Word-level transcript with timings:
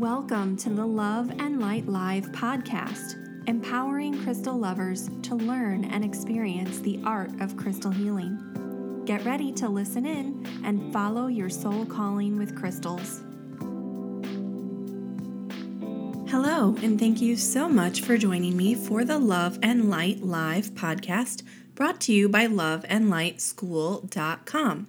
Welcome 0.00 0.56
to 0.56 0.70
the 0.70 0.86
Love 0.86 1.30
and 1.40 1.60
Light 1.60 1.86
Live 1.86 2.32
podcast, 2.32 3.16
empowering 3.46 4.24
crystal 4.24 4.56
lovers 4.56 5.10
to 5.24 5.34
learn 5.34 5.84
and 5.84 6.02
experience 6.02 6.78
the 6.78 6.98
art 7.04 7.38
of 7.42 7.58
crystal 7.58 7.90
healing. 7.90 9.02
Get 9.04 9.22
ready 9.26 9.52
to 9.52 9.68
listen 9.68 10.06
in 10.06 10.46
and 10.64 10.90
follow 10.90 11.26
your 11.26 11.50
soul 11.50 11.84
calling 11.84 12.38
with 12.38 12.56
crystals. 12.56 13.20
Hello, 16.30 16.74
and 16.82 16.98
thank 16.98 17.20
you 17.20 17.36
so 17.36 17.68
much 17.68 18.00
for 18.00 18.16
joining 18.16 18.56
me 18.56 18.74
for 18.74 19.04
the 19.04 19.18
Love 19.18 19.58
and 19.62 19.90
Light 19.90 20.22
Live 20.22 20.70
podcast 20.70 21.42
brought 21.74 22.00
to 22.00 22.14
you 22.14 22.26
by 22.26 22.46
loveandlightschool.com. 22.46 24.86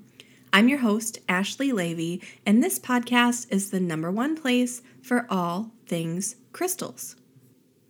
I'm 0.54 0.68
your 0.68 0.79
host, 0.79 1.20
Ashley 1.29 1.71
Leavy, 1.71 2.21
and 2.45 2.61
this 2.61 2.77
podcast 2.77 3.47
is 3.50 3.71
the 3.71 3.79
number 3.79 4.11
one 4.11 4.36
place 4.36 4.81
for 5.01 5.25
all 5.29 5.71
things 5.86 6.36
crystals. 6.51 7.15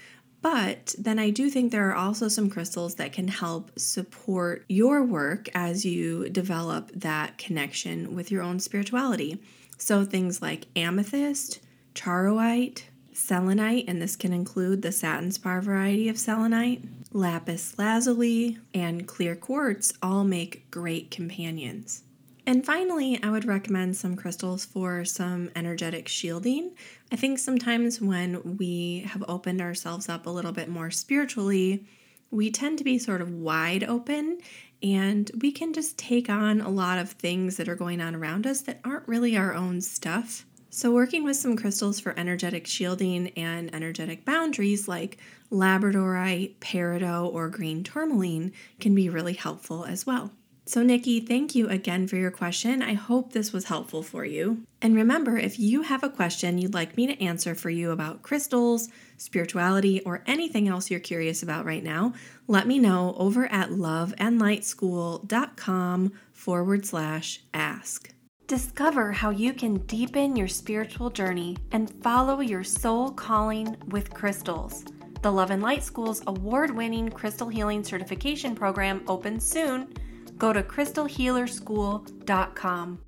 But 0.41 0.95
then 0.97 1.19
I 1.19 1.29
do 1.29 1.51
think 1.51 1.71
there 1.71 1.91
are 1.91 1.95
also 1.95 2.29
some 2.29 2.49
crystals 2.49 2.95
that 2.95 3.13
can 3.13 3.29
help 3.29 3.79
support 3.79 4.65
your 4.67 5.05
work 5.05 5.51
as 5.55 5.85
you 5.85 6.31
develop 6.31 6.91
that 6.95 7.37
connection 7.37 8.15
with 8.15 8.31
your 8.31 8.41
own 8.41 8.59
spirituality. 8.59 9.43
So 9.77 10.07
things 10.07 10.41
like 10.41 10.65
amethyst, 10.75 11.61
charoite, 11.93 12.89
selenite, 13.17 13.85
and 13.89 14.01
this 14.01 14.17
can 14.17 14.33
include 14.33 14.83
the 14.83 14.93
satin 14.93 15.31
spar 15.31 15.61
variety 15.61 16.09
of 16.09 16.19
selenite, 16.19 16.83
lapis 17.13 17.79
lazuli, 17.79 18.59
and 18.75 19.07
clear 19.07 19.35
quartz 19.35 19.93
all 20.03 20.25
make 20.25 20.71
great 20.71 21.11
companions. 21.11 22.03
And 22.47 22.65
finally, 22.65 23.19
I 23.23 23.31
would 23.31 23.45
recommend 23.45 23.97
some 23.97 24.15
crystals 24.15 24.65
for 24.65 25.05
some 25.05 25.51
energetic 25.57 26.07
shielding. 26.07 26.73
I 27.11 27.17
think 27.17 27.41
sometimes 27.41 28.01
when 28.01 28.57
we 28.57 29.01
have 29.01 29.25
opened 29.27 29.61
ourselves 29.61 30.09
up 30.09 30.27
a 30.27 30.31
little 30.31 30.53
bit 30.53 30.69
more 30.69 30.93
spiritually, 30.93 31.85
we 32.31 32.53
tend 32.53 32.79
to 32.79 32.85
be 32.85 32.99
sort 32.99 33.21
of 33.21 33.33
wide 33.33 33.83
open 33.83 34.39
and 34.83 35.31
we 35.41 35.51
can 35.51 35.73
just 35.73 35.99
take 35.99 36.29
on 36.29 36.61
a 36.61 36.69
lot 36.69 36.99
of 36.99 37.11
things 37.13 37.57
that 37.57 37.69
are 37.69 37.75
going 37.75 38.01
on 38.01 38.15
around 38.15 38.47
us 38.47 38.61
that 38.63 38.81
aren't 38.85 39.09
really 39.09 39.37
our 39.37 39.55
own 39.55 39.81
stuff. 39.81 40.45
So, 40.77 40.93
working 40.93 41.25
with 41.25 41.39
some 41.39 41.57
crystals 41.57 42.01
for 42.01 42.13
energetic 42.19 42.67
shielding 42.67 43.29
and 43.29 43.75
energetic 43.75 44.27
boundaries 44.27 44.87
like 44.87 45.17
labradorite, 45.51 46.57
peridot, 46.57 47.33
or 47.33 47.49
green 47.49 47.83
tourmaline 47.83 48.53
can 48.79 48.95
be 48.95 49.09
really 49.09 49.33
helpful 49.33 49.87
as 49.87 50.05
well. 50.05 50.33
So, 50.67 50.83
Nikki, 50.83 51.21
thank 51.21 51.55
you 51.55 51.67
again 51.71 52.07
for 52.07 52.17
your 52.17 52.31
question. 52.31 52.83
I 52.83 52.93
hope 52.93 53.33
this 53.33 53.55
was 53.55 53.65
helpful 53.65 54.03
for 54.03 54.27
you. 54.27 54.67
And 54.83 54.95
remember, 54.95 55.39
if 55.39 55.59
you 55.59 55.81
have 55.81 56.03
a 56.03 56.11
question 56.11 56.59
you'd 56.59 56.75
like 56.75 56.95
me 56.95 57.07
to 57.07 57.25
answer 57.25 57.55
for 57.55 57.71
you 57.71 57.91
about 57.91 58.21
crystals, 58.21 58.91
spirituality, 59.17 60.03
or 60.03 60.23
anything 60.27 60.69
else 60.69 60.91
you're 60.91 61.01
curious 61.01 61.43
about 61.43 61.65
right 61.65 61.85
now, 61.85 62.13
let 62.49 62.67
me 62.67 62.79
know 62.79 63.15
over 63.17 63.51
at 63.51 63.71
loveandlightschool.com 63.71 66.13
forward 66.35 66.85
slash 66.85 67.41
ask. 67.55 68.13
Discover 68.47 69.11
how 69.11 69.31
you 69.31 69.53
can 69.53 69.79
deepen 69.87 70.37
your 70.37 70.47
spiritual 70.47 71.11
journey 71.11 71.57
and 71.73 71.91
follow 72.03 72.39
your 72.41 72.63
soul 72.63 73.11
calling 73.11 73.77
with 73.89 74.15
crystals. 74.15 74.85
The 75.23 75.33
Love 75.33 75.51
and 75.51 75.61
Light 75.61 75.83
School's 75.83 76.23
award 76.29 76.71
winning 76.71 77.09
crystal 77.09 77.49
healing 77.49 77.83
certification 77.83 78.55
program 78.55 79.03
opens 79.09 79.45
soon 79.45 79.93
go 80.39 80.53
to 80.53 80.63
crystalhealerschool.com. 80.63 83.01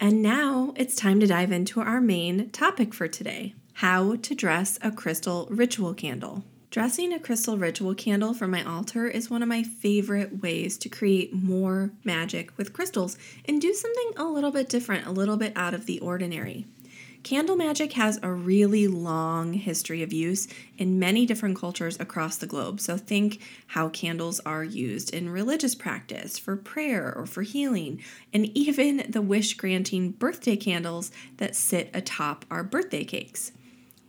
And 0.00 0.22
now 0.22 0.74
it's 0.76 0.96
time 0.96 1.20
to 1.20 1.26
dive 1.26 1.52
into 1.52 1.80
our 1.80 2.02
main 2.02 2.50
topic 2.50 2.92
for 2.92 3.08
today 3.08 3.54
how 3.74 4.16
to 4.16 4.34
dress 4.34 4.78
a 4.82 4.90
crystal 4.92 5.48
ritual 5.50 5.94
candle. 5.94 6.44
Dressing 6.74 7.12
a 7.12 7.20
crystal 7.20 7.56
ritual 7.56 7.94
candle 7.94 8.34
for 8.34 8.48
my 8.48 8.64
altar 8.64 9.06
is 9.06 9.30
one 9.30 9.44
of 9.44 9.48
my 9.48 9.62
favorite 9.62 10.42
ways 10.42 10.76
to 10.78 10.88
create 10.88 11.32
more 11.32 11.92
magic 12.02 12.50
with 12.58 12.72
crystals 12.72 13.16
and 13.44 13.60
do 13.60 13.72
something 13.72 14.10
a 14.16 14.24
little 14.24 14.50
bit 14.50 14.68
different, 14.68 15.06
a 15.06 15.12
little 15.12 15.36
bit 15.36 15.52
out 15.54 15.72
of 15.72 15.86
the 15.86 16.00
ordinary. 16.00 16.66
Candle 17.22 17.54
magic 17.54 17.92
has 17.92 18.18
a 18.24 18.32
really 18.32 18.88
long 18.88 19.52
history 19.52 20.02
of 20.02 20.12
use 20.12 20.48
in 20.76 20.98
many 20.98 21.24
different 21.24 21.56
cultures 21.56 21.96
across 22.00 22.38
the 22.38 22.46
globe. 22.48 22.80
So, 22.80 22.96
think 22.96 23.40
how 23.68 23.88
candles 23.90 24.40
are 24.40 24.64
used 24.64 25.14
in 25.14 25.30
religious 25.30 25.76
practice, 25.76 26.40
for 26.40 26.56
prayer, 26.56 27.14
or 27.16 27.24
for 27.24 27.42
healing, 27.42 28.02
and 28.32 28.46
even 28.46 29.06
the 29.08 29.22
wish 29.22 29.54
granting 29.54 30.10
birthday 30.10 30.56
candles 30.56 31.12
that 31.36 31.54
sit 31.54 31.88
atop 31.94 32.44
our 32.50 32.64
birthday 32.64 33.04
cakes. 33.04 33.52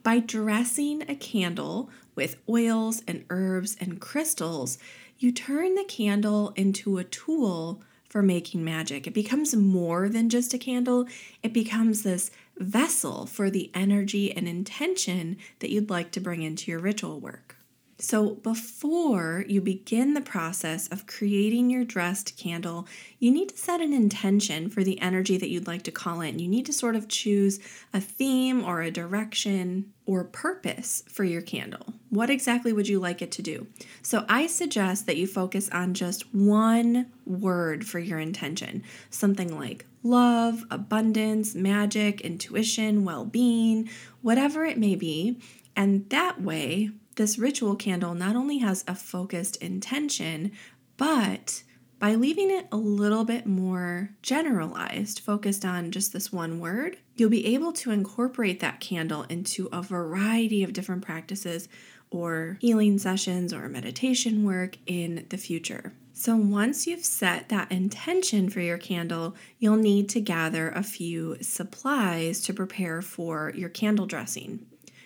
By 0.01 0.19
dressing 0.19 1.03
a 1.09 1.15
candle 1.15 1.89
with 2.15 2.37
oils 2.49 3.03
and 3.07 3.25
herbs 3.29 3.77
and 3.79 3.99
crystals, 3.99 4.77
you 5.19 5.31
turn 5.31 5.75
the 5.75 5.83
candle 5.83 6.53
into 6.55 6.97
a 6.97 7.03
tool 7.03 7.81
for 8.09 8.21
making 8.21 8.63
magic. 8.63 9.07
It 9.07 9.13
becomes 9.13 9.55
more 9.55 10.07
than 10.07 10.29
just 10.29 10.53
a 10.53 10.57
candle, 10.57 11.05
it 11.43 11.53
becomes 11.53 12.03
this 12.03 12.31
vessel 12.57 13.25
for 13.25 13.49
the 13.49 13.69
energy 13.73 14.31
and 14.31 14.47
intention 14.47 15.37
that 15.59 15.69
you'd 15.69 15.89
like 15.89 16.11
to 16.11 16.21
bring 16.21 16.41
into 16.41 16.71
your 16.71 16.79
ritual 16.79 17.19
work. 17.19 17.54
So, 17.97 18.35
before 18.35 19.45
you 19.47 19.61
begin 19.61 20.15
the 20.15 20.21
process 20.21 20.89
of 20.89 21.07
creating 21.07 21.69
your 21.69 21.85
dressed 21.85 22.35
candle, 22.35 22.87
you 23.19 23.31
need 23.31 23.49
to 23.49 23.57
set 23.57 23.79
an 23.79 23.93
intention 23.93 24.69
for 24.69 24.83
the 24.83 24.99
energy 24.99 25.37
that 25.37 25.47
you'd 25.47 25.67
like 25.67 25.83
to 25.83 25.93
call 25.93 26.19
in. 26.19 26.37
You 26.37 26.49
need 26.49 26.65
to 26.65 26.73
sort 26.73 26.97
of 26.97 27.07
choose 27.07 27.57
a 27.93 28.01
theme 28.01 28.65
or 28.65 28.81
a 28.81 28.91
direction 28.91 29.93
or 30.05 30.25
purpose 30.25 31.03
for 31.07 31.23
your 31.23 31.41
candle. 31.41 31.93
What 32.09 32.29
exactly 32.29 32.73
would 32.73 32.89
you 32.89 32.99
like 32.99 33.21
it 33.21 33.31
to 33.31 33.41
do? 33.41 33.67
So, 34.01 34.25
I 34.27 34.47
suggest 34.47 35.05
that 35.05 35.15
you 35.15 35.25
focus 35.25 35.69
on 35.69 35.93
just 35.93 36.35
one 36.35 37.13
word 37.25 37.87
for 37.87 37.99
your 37.99 38.19
intention 38.19 38.83
something 39.09 39.57
like 39.57 39.85
love, 40.03 40.65
abundance, 40.69 41.55
magic, 41.55 42.19
intuition, 42.19 43.05
well 43.05 43.23
being, 43.23 43.89
whatever 44.21 44.65
it 44.65 44.77
may 44.77 44.95
be. 44.95 45.39
And 45.77 46.09
that 46.09 46.41
way, 46.41 46.91
this 47.15 47.37
ritual 47.37 47.75
candle 47.75 48.13
not 48.13 48.35
only 48.35 48.59
has 48.59 48.83
a 48.87 48.95
focused 48.95 49.57
intention, 49.57 50.51
but 50.97 51.63
by 51.97 52.15
leaving 52.15 52.51
it 52.51 52.67
a 52.71 52.77
little 52.77 53.23
bit 53.23 53.45
more 53.45 54.11
generalized, 54.21 55.19
focused 55.19 55.63
on 55.63 55.91
just 55.91 56.11
this 56.13 56.31
one 56.31 56.59
word, 56.59 56.97
you'll 57.15 57.29
be 57.29 57.53
able 57.53 57.71
to 57.71 57.91
incorporate 57.91 58.59
that 58.59 58.79
candle 58.79 59.23
into 59.23 59.69
a 59.71 59.81
variety 59.81 60.63
of 60.63 60.73
different 60.73 61.03
practices 61.03 61.69
or 62.11 62.57
healing 62.61 62.97
sessions 62.97 63.53
or 63.53 63.67
meditation 63.69 64.43
work 64.43 64.77
in 64.85 65.25
the 65.29 65.37
future. 65.37 65.93
So, 66.13 66.35
once 66.35 66.87
you've 66.87 67.03
set 67.03 67.49
that 67.49 67.71
intention 67.71 68.49
for 68.49 68.61
your 68.61 68.77
candle, 68.77 69.35
you'll 69.59 69.75
need 69.75 70.07
to 70.09 70.21
gather 70.21 70.69
a 70.69 70.81
few 70.83 71.37
supplies 71.41 72.41
to 72.43 72.53
prepare 72.53 73.01
for 73.01 73.51
your 73.53 73.67
candle 73.67 74.05
dressing. 74.05 74.65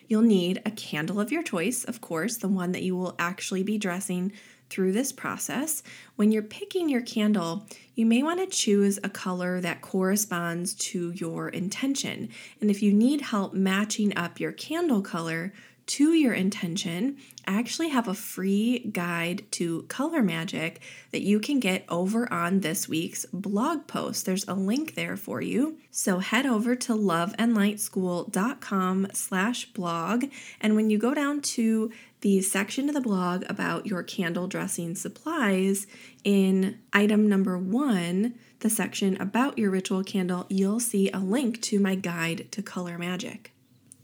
You'll 0.10 0.24
need 0.24 0.60
a 0.66 0.72
candle 0.72 1.20
of 1.20 1.32
your 1.32 1.44
choice, 1.44 1.84
of 1.84 2.02
course, 2.02 2.38
the 2.38 2.48
one 2.48 2.72
that 2.72 2.82
you 2.82 2.96
will 2.96 3.16
actually 3.20 3.62
be 3.62 3.78
dressing 3.78 4.34
through 4.68 4.92
this 4.92 5.12
process. 5.12 5.84
When 6.16 6.32
you're 6.32 6.42
picking 6.42 6.90
your 6.90 7.02
candle, 7.02 7.68
you 7.94 8.08
may 8.08 8.24
want 8.24 8.40
to 8.40 8.48
choose 8.58 8.98
a 9.04 9.10
color 9.10 9.62
that 9.62 9.82
corresponds 9.82 10.74
to 10.76 11.12
your 11.12 11.50
intention. 11.50 12.30
And 12.60 12.72
if 12.72 12.82
you 12.82 12.92
need 12.92 13.22
help 13.22 13.54
matching 13.54 14.18
up 14.18 14.40
your 14.40 14.52
candle 14.52 15.04
color 15.04 15.54
to 15.90 16.14
your 16.14 16.34
intention, 16.34 17.18
I 17.48 17.58
actually 17.58 17.90
have 17.90 18.08
a 18.08 18.14
free 18.14 18.78
guide 18.80 19.46
to 19.54 19.82
color 19.84 20.22
magic 20.22 20.82
that 21.12 21.24
you 21.24 21.40
can 21.40 21.60
get 21.60 21.84
over 21.90 22.32
on 22.32 22.60
this 22.60 22.88
week's 22.88 23.26
blog 23.34 23.88
post. 23.88 24.28
There's 24.28 24.48
a 24.48 24.54
link 24.54 24.94
there 24.94 25.18
for 25.18 25.42
you. 25.42 25.80
So 25.90 26.20
head 26.20 26.46
over 26.46 26.76
to 26.76 26.94
loveandlightschool.com 26.94 29.08
slash 29.14 29.66
blog. 29.74 30.26
And 30.62 30.76
when 30.76 30.92
you 30.92 31.00
go 31.00 31.16
down 31.16 31.42
to 31.42 31.92
the 32.22 32.44
section 32.44 32.88
of 32.88 32.94
the 32.94 33.02
blog 33.02 33.44
about 33.50 33.88
your 33.88 34.04
candle 34.04 34.48
dressing 34.48 34.94
supplies, 34.94 35.88
in 36.24 36.78
item 36.94 37.28
number 37.28 37.58
one, 37.58 38.36
the 38.60 38.70
section 38.70 39.20
about 39.20 39.58
your 39.58 39.72
ritual 39.72 40.04
candle, 40.04 40.46
you'll 40.50 40.80
see 40.80 41.10
a 41.10 41.18
link 41.18 41.60
to 41.64 41.80
my 41.80 41.96
guide 41.96 42.48
to 42.52 42.62
color 42.62 43.00
magic. 43.00 43.54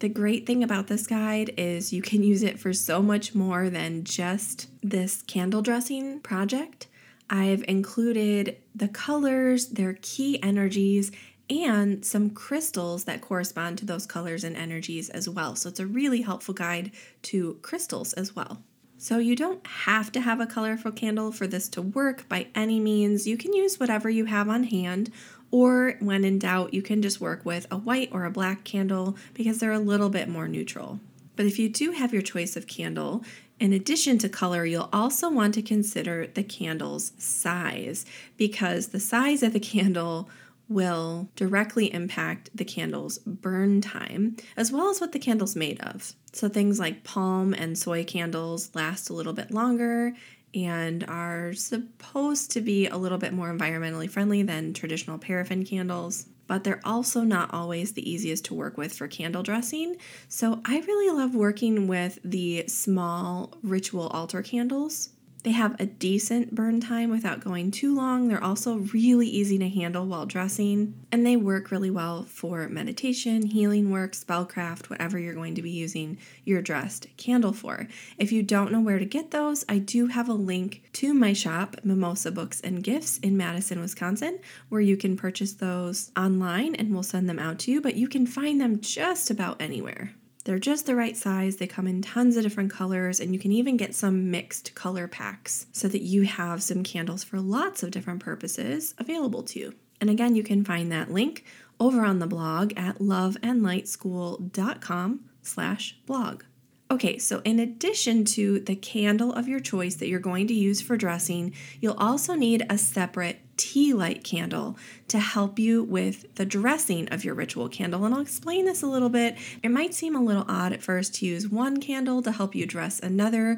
The 0.05 0.09
great 0.09 0.45
thing 0.45 0.63
about 0.63 0.85
this 0.85 1.07
guide 1.07 1.51
is 1.57 1.91
you 1.91 2.03
can 2.03 2.21
use 2.21 2.43
it 2.43 2.59
for 2.59 2.73
so 2.73 3.01
much 3.01 3.33
more 3.33 3.71
than 3.71 4.03
just 4.03 4.67
this 4.83 5.23
candle 5.23 5.63
dressing 5.63 6.19
project. 6.19 6.85
I've 7.27 7.65
included 7.67 8.57
the 8.75 8.87
colors, 8.87 9.69
their 9.69 9.97
key 10.03 10.39
energies, 10.43 11.11
and 11.49 12.05
some 12.05 12.29
crystals 12.29 13.05
that 13.05 13.21
correspond 13.21 13.79
to 13.79 13.85
those 13.85 14.05
colors 14.05 14.43
and 14.43 14.55
energies 14.55 15.09
as 15.09 15.27
well. 15.27 15.55
So 15.55 15.69
it's 15.69 15.79
a 15.79 15.87
really 15.87 16.21
helpful 16.21 16.53
guide 16.53 16.91
to 17.23 17.57
crystals 17.63 18.13
as 18.13 18.35
well. 18.35 18.61
So 18.99 19.17
you 19.17 19.35
don't 19.35 19.65
have 19.65 20.11
to 20.11 20.21
have 20.21 20.39
a 20.39 20.45
colorful 20.45 20.91
candle 20.91 21.31
for 21.31 21.47
this 21.47 21.67
to 21.69 21.81
work 21.81 22.29
by 22.29 22.47
any 22.53 22.79
means. 22.79 23.25
You 23.25 23.37
can 23.37 23.53
use 23.53 23.79
whatever 23.79 24.09
you 24.09 24.25
have 24.25 24.49
on 24.49 24.65
hand 24.65 25.11
or 25.55 25.93
when 26.01 26.25
in 26.25 26.37
doubt, 26.37 26.73
you 26.73 26.81
can 26.81 27.01
just 27.01 27.21
work 27.21 27.45
with 27.45 27.65
a 27.71 27.77
white 27.77 28.09
or 28.11 28.25
a 28.25 28.29
black 28.29 28.65
candle 28.65 29.15
because 29.33 29.57
they're 29.57 29.71
a 29.71 29.79
little 29.79 30.09
bit 30.09 30.27
more 30.27 30.49
neutral. 30.49 30.99
But 31.37 31.45
if 31.45 31.57
you 31.57 31.69
do 31.69 31.91
have 31.91 32.11
your 32.11 32.21
choice 32.21 32.57
of 32.57 32.67
candle, 32.67 33.23
in 33.57 33.71
addition 33.71 34.17
to 34.17 34.27
color, 34.27 34.65
you'll 34.65 34.89
also 34.91 35.29
want 35.29 35.53
to 35.53 35.61
consider 35.61 36.27
the 36.27 36.43
candle's 36.43 37.13
size 37.17 38.05
because 38.35 38.87
the 38.87 38.99
size 38.99 39.43
of 39.43 39.53
the 39.53 39.61
candle 39.61 40.29
will 40.67 41.29
directly 41.37 41.93
impact 41.93 42.49
the 42.53 42.65
candle's 42.65 43.19
burn 43.19 43.79
time 43.79 44.35
as 44.57 44.73
well 44.73 44.89
as 44.89 44.99
what 44.99 45.13
the 45.13 45.19
candle's 45.19 45.55
made 45.55 45.79
of. 45.79 46.15
So 46.33 46.49
things 46.49 46.79
like 46.79 47.05
palm 47.05 47.53
and 47.53 47.77
soy 47.77 48.03
candles 48.03 48.75
last 48.75 49.09
a 49.09 49.13
little 49.13 49.31
bit 49.31 49.51
longer 49.51 50.13
and 50.55 51.03
are 51.03 51.53
supposed 51.53 52.51
to 52.51 52.61
be 52.61 52.87
a 52.87 52.97
little 52.97 53.17
bit 53.17 53.33
more 53.33 53.53
environmentally 53.53 54.09
friendly 54.09 54.41
than 54.41 54.73
traditional 54.73 55.17
paraffin 55.17 55.65
candles, 55.65 56.27
but 56.47 56.63
they're 56.63 56.81
also 56.85 57.21
not 57.21 57.53
always 57.53 57.91
the 57.91 58.09
easiest 58.09 58.45
to 58.45 58.53
work 58.53 58.77
with 58.77 58.93
for 58.93 59.07
candle 59.07 59.43
dressing. 59.43 59.97
So 60.29 60.61
I 60.65 60.79
really 60.79 61.13
love 61.13 61.35
working 61.35 61.87
with 61.87 62.19
the 62.23 62.65
small 62.67 63.53
ritual 63.61 64.07
altar 64.07 64.41
candles. 64.41 65.09
They 65.45 65.51
have 65.51 65.79
a 65.79 65.85
decent 65.85 66.55
burn 66.55 66.81
time 66.81 67.11
without 67.11 67.39
going 67.39 67.69
too 67.69 67.93
long. 67.93 68.27
They're 68.27 68.43
also 68.43 68.77
really 68.77 69.27
easy 69.27 69.59
to 69.59 69.69
handle 69.69 70.07
while 70.07 70.25
dressing, 70.25 70.95
and 71.11 71.23
they 71.23 71.37
work 71.37 71.69
really 71.69 71.91
well 71.91 72.23
for 72.23 72.67
meditation, 72.67 73.45
healing 73.45 73.91
work, 73.91 74.13
spellcraft, 74.13 74.89
whatever 74.89 75.19
you're 75.19 75.35
going 75.35 75.53
to 75.53 75.61
be 75.61 75.69
using 75.69 76.17
your 76.45 76.63
dressed 76.63 77.05
candle 77.17 77.53
for. 77.53 77.87
If 78.17 78.31
you 78.31 78.41
don't 78.41 78.71
know 78.71 78.81
where 78.81 78.97
to 78.97 79.05
get 79.05 79.29
those, 79.29 79.63
I 79.69 79.77
do 79.77 80.07
have 80.07 80.29
a 80.29 80.33
link 80.33 80.81
to 80.93 81.13
my 81.13 81.33
shop, 81.33 81.75
Mimosa 81.83 82.31
Books 82.31 82.59
and 82.61 82.83
Gifts 82.83 83.19
in 83.19 83.37
Madison, 83.37 83.79
Wisconsin, 83.79 84.39
where 84.69 84.81
you 84.81 84.97
can 84.97 85.15
purchase 85.15 85.53
those 85.53 86.11
online 86.17 86.73
and 86.73 86.91
we'll 86.91 87.03
send 87.03 87.29
them 87.29 87.37
out 87.37 87.59
to 87.59 87.71
you, 87.71 87.81
but 87.81 87.93
you 87.93 88.07
can 88.07 88.25
find 88.25 88.59
them 88.59 88.81
just 88.81 89.29
about 89.29 89.61
anywhere. 89.61 90.15
They're 90.45 90.59
just 90.59 90.85
the 90.85 90.95
right 90.95 91.17
size. 91.17 91.57
They 91.57 91.67
come 91.67 91.87
in 91.87 92.03
tons 92.03 92.37
of 92.37 92.43
different 92.43 92.71
colors, 92.71 93.19
and 93.19 93.33
you 93.33 93.39
can 93.39 93.51
even 93.51 93.77
get 93.77 93.95
some 93.95 94.29
mixed 94.29 94.75
color 94.75 95.07
packs 95.07 95.65
so 95.71 95.87
that 95.87 96.03
you 96.03 96.21
have 96.21 96.61
some 96.61 96.83
candles 96.83 97.23
for 97.23 97.41
lots 97.41 97.81
of 97.81 97.89
different 97.89 98.19
purposes 98.19 98.93
available 98.99 99.41
to 99.43 99.59
you. 99.59 99.73
And 99.99 100.07
again, 100.09 100.35
you 100.35 100.43
can 100.43 100.63
find 100.63 100.91
that 100.91 101.11
link 101.11 101.43
over 101.79 102.05
on 102.05 102.19
the 102.19 102.27
blog 102.27 102.73
at 102.77 102.99
loveandlightschool.com 102.99 105.19
slash 105.41 105.97
blog. 106.05 106.43
Okay, 106.91 107.17
so 107.17 107.41
in 107.43 107.59
addition 107.59 108.25
to 108.25 108.59
the 108.59 108.75
candle 108.75 109.33
of 109.33 109.47
your 109.47 109.59
choice 109.59 109.95
that 109.95 110.07
you're 110.07 110.19
going 110.19 110.45
to 110.47 110.53
use 110.53 110.81
for 110.81 110.95
dressing, 110.95 111.51
you'll 111.81 111.97
also 111.97 112.35
need 112.35 112.63
a 112.69 112.77
separate 112.77 113.39
tea 113.57 113.91
light 113.91 114.23
candle 114.23 114.77
to 115.07 115.17
help 115.17 115.57
you 115.57 115.83
with 115.83 116.35
the 116.35 116.45
dressing 116.45 117.07
of 117.09 117.23
your 117.23 117.33
ritual 117.33 117.69
candle. 117.69 118.05
And 118.05 118.13
I'll 118.13 118.21
explain 118.21 118.65
this 118.65 118.83
a 118.83 118.87
little 118.87 119.09
bit. 119.09 119.35
It 119.63 119.71
might 119.71 119.95
seem 119.95 120.15
a 120.15 120.21
little 120.21 120.45
odd 120.47 120.73
at 120.73 120.83
first 120.83 121.15
to 121.15 121.25
use 121.25 121.49
one 121.49 121.79
candle 121.79 122.21
to 122.21 122.31
help 122.31 122.53
you 122.53 122.67
dress 122.67 122.99
another, 122.99 123.57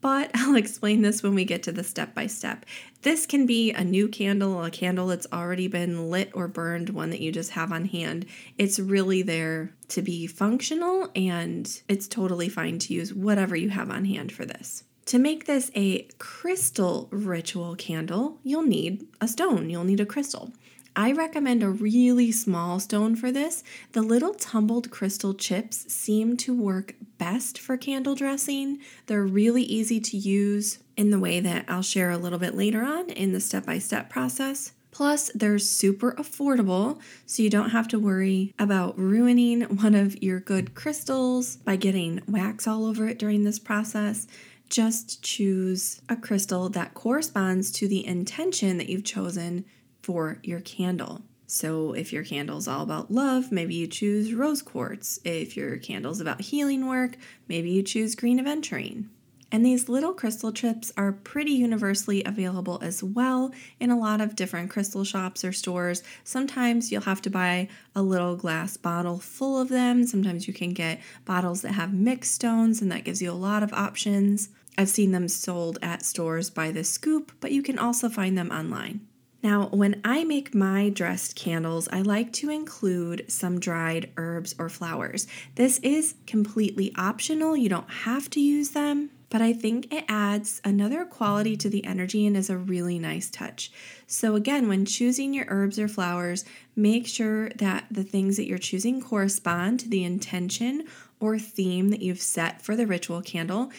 but 0.00 0.30
I'll 0.34 0.56
explain 0.56 1.02
this 1.02 1.22
when 1.22 1.34
we 1.34 1.44
get 1.44 1.62
to 1.64 1.72
the 1.72 1.84
step 1.84 2.14
by 2.14 2.26
step. 2.26 2.66
This 3.02 3.26
can 3.26 3.46
be 3.46 3.72
a 3.72 3.84
new 3.84 4.08
candle, 4.08 4.62
a 4.62 4.70
candle 4.70 5.06
that's 5.06 5.26
already 5.32 5.68
been 5.68 6.10
lit 6.10 6.30
or 6.34 6.48
burned, 6.48 6.90
one 6.90 7.10
that 7.10 7.20
you 7.20 7.32
just 7.32 7.52
have 7.52 7.72
on 7.72 7.86
hand. 7.86 8.26
It's 8.58 8.78
really 8.78 9.22
there 9.22 9.72
to 9.88 10.02
be 10.02 10.26
functional 10.26 11.10
and 11.14 11.82
it's 11.88 12.06
totally 12.06 12.48
fine 12.48 12.78
to 12.80 12.94
use 12.94 13.14
whatever 13.14 13.56
you 13.56 13.70
have 13.70 13.90
on 13.90 14.04
hand 14.04 14.32
for 14.32 14.44
this. 14.44 14.84
To 15.06 15.18
make 15.18 15.46
this 15.46 15.70
a 15.74 16.02
crystal 16.18 17.08
ritual 17.10 17.74
candle, 17.74 18.38
you'll 18.44 18.62
need 18.62 19.08
a 19.20 19.26
stone, 19.26 19.68
you'll 19.68 19.84
need 19.84 19.98
a 19.98 20.06
crystal. 20.06 20.52
I 20.96 21.12
recommend 21.12 21.62
a 21.62 21.70
really 21.70 22.32
small 22.32 22.80
stone 22.80 23.14
for 23.14 23.30
this. 23.30 23.62
The 23.92 24.02
little 24.02 24.34
tumbled 24.34 24.90
crystal 24.90 25.34
chips 25.34 25.92
seem 25.92 26.36
to 26.38 26.54
work 26.54 26.94
best 27.16 27.58
for 27.58 27.76
candle 27.76 28.16
dressing. 28.16 28.78
They're 29.06 29.24
really 29.24 29.62
easy 29.62 30.00
to 30.00 30.16
use 30.16 30.78
in 30.96 31.10
the 31.10 31.20
way 31.20 31.38
that 31.40 31.64
I'll 31.68 31.82
share 31.82 32.10
a 32.10 32.18
little 32.18 32.38
bit 32.38 32.56
later 32.56 32.82
on 32.82 33.08
in 33.10 33.32
the 33.32 33.40
step 33.40 33.66
by 33.66 33.78
step 33.78 34.10
process. 34.10 34.72
Plus, 34.90 35.30
they're 35.34 35.60
super 35.60 36.12
affordable, 36.14 37.00
so 37.24 37.42
you 37.42 37.50
don't 37.50 37.70
have 37.70 37.86
to 37.88 37.98
worry 37.98 38.52
about 38.58 38.98
ruining 38.98 39.62
one 39.62 39.94
of 39.94 40.20
your 40.20 40.40
good 40.40 40.74
crystals 40.74 41.56
by 41.56 41.76
getting 41.76 42.20
wax 42.26 42.66
all 42.66 42.84
over 42.84 43.06
it 43.06 43.18
during 43.18 43.44
this 43.44 43.60
process. 43.60 44.26
Just 44.68 45.22
choose 45.22 46.02
a 46.08 46.16
crystal 46.16 46.68
that 46.70 46.94
corresponds 46.94 47.70
to 47.72 47.86
the 47.86 48.04
intention 48.04 48.78
that 48.78 48.88
you've 48.88 49.04
chosen 49.04 49.64
for 50.02 50.38
your 50.42 50.60
candle. 50.60 51.22
So, 51.46 51.94
if 51.94 52.12
your 52.12 52.22
candle's 52.22 52.68
all 52.68 52.82
about 52.82 53.10
love, 53.10 53.50
maybe 53.50 53.74
you 53.74 53.88
choose 53.88 54.32
rose 54.32 54.62
quartz. 54.62 55.18
If 55.24 55.56
your 55.56 55.78
candle's 55.78 56.20
about 56.20 56.40
healing 56.40 56.86
work, 56.86 57.16
maybe 57.48 57.70
you 57.70 57.82
choose 57.82 58.14
green 58.14 58.38
aventurine. 58.38 59.06
And 59.52 59.66
these 59.66 59.88
little 59.88 60.12
crystal 60.12 60.52
chips 60.52 60.92
are 60.96 61.10
pretty 61.10 61.50
universally 61.50 62.22
available 62.24 62.78
as 62.82 63.02
well 63.02 63.52
in 63.80 63.90
a 63.90 63.98
lot 63.98 64.20
of 64.20 64.36
different 64.36 64.70
crystal 64.70 65.02
shops 65.02 65.44
or 65.44 65.52
stores. 65.52 66.04
Sometimes 66.22 66.92
you'll 66.92 67.02
have 67.02 67.22
to 67.22 67.30
buy 67.30 67.68
a 67.96 68.02
little 68.02 68.36
glass 68.36 68.76
bottle 68.76 69.18
full 69.18 69.60
of 69.60 69.68
them. 69.68 70.06
Sometimes 70.06 70.46
you 70.46 70.54
can 70.54 70.72
get 70.72 71.00
bottles 71.24 71.62
that 71.62 71.72
have 71.72 71.92
mixed 71.92 72.32
stones, 72.32 72.80
and 72.80 72.92
that 72.92 73.04
gives 73.04 73.20
you 73.20 73.30
a 73.30 73.32
lot 73.32 73.64
of 73.64 73.72
options. 73.72 74.50
I've 74.78 74.88
seen 74.88 75.10
them 75.10 75.26
sold 75.26 75.78
at 75.82 76.04
stores 76.04 76.48
by 76.48 76.70
the 76.70 76.84
scoop, 76.84 77.32
but 77.40 77.50
you 77.50 77.62
can 77.62 77.78
also 77.78 78.08
find 78.08 78.38
them 78.38 78.52
online. 78.52 79.00
Now, 79.42 79.68
when 79.68 80.00
I 80.04 80.24
make 80.24 80.54
my 80.54 80.90
dressed 80.90 81.34
candles, 81.34 81.88
I 81.90 82.02
like 82.02 82.32
to 82.34 82.50
include 82.50 83.24
some 83.28 83.58
dried 83.58 84.10
herbs 84.18 84.54
or 84.58 84.68
flowers. 84.68 85.26
This 85.54 85.78
is 85.78 86.14
completely 86.26 86.92
optional, 86.96 87.56
you 87.56 87.70
don't 87.70 87.90
have 87.90 88.28
to 88.30 88.40
use 88.40 88.70
them, 88.70 89.10
but 89.30 89.40
I 89.40 89.54
think 89.54 89.92
it 89.94 90.04
adds 90.08 90.60
another 90.62 91.06
quality 91.06 91.56
to 91.56 91.70
the 91.70 91.84
energy 91.86 92.26
and 92.26 92.36
is 92.36 92.50
a 92.50 92.58
really 92.58 92.98
nice 92.98 93.30
touch. 93.30 93.72
So, 94.06 94.34
again, 94.34 94.68
when 94.68 94.84
choosing 94.84 95.32
your 95.32 95.46
herbs 95.48 95.78
or 95.78 95.88
flowers, 95.88 96.44
make 96.76 97.06
sure 97.06 97.48
that 97.50 97.86
the 97.90 98.04
things 98.04 98.36
that 98.36 98.46
you're 98.46 98.58
choosing 98.58 99.00
correspond 99.00 99.80
to 99.80 99.88
the 99.88 100.04
intention 100.04 100.84
or 101.18 101.38
theme 101.38 101.88
that 101.90 102.02
you've 102.02 102.20
set 102.20 102.60
for 102.60 102.76
the 102.76 102.86
ritual 102.86 103.22
candle. 103.22 103.70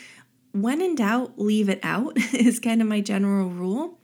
When 0.53 0.81
in 0.81 0.95
doubt, 0.95 1.37
leave 1.37 1.69
it 1.69 1.79
out, 1.83 2.13
is 2.33 2.59
kind 2.59 2.81
of 2.81 2.87
my 2.87 3.01
general 3.01 3.49
rule. 3.49 3.99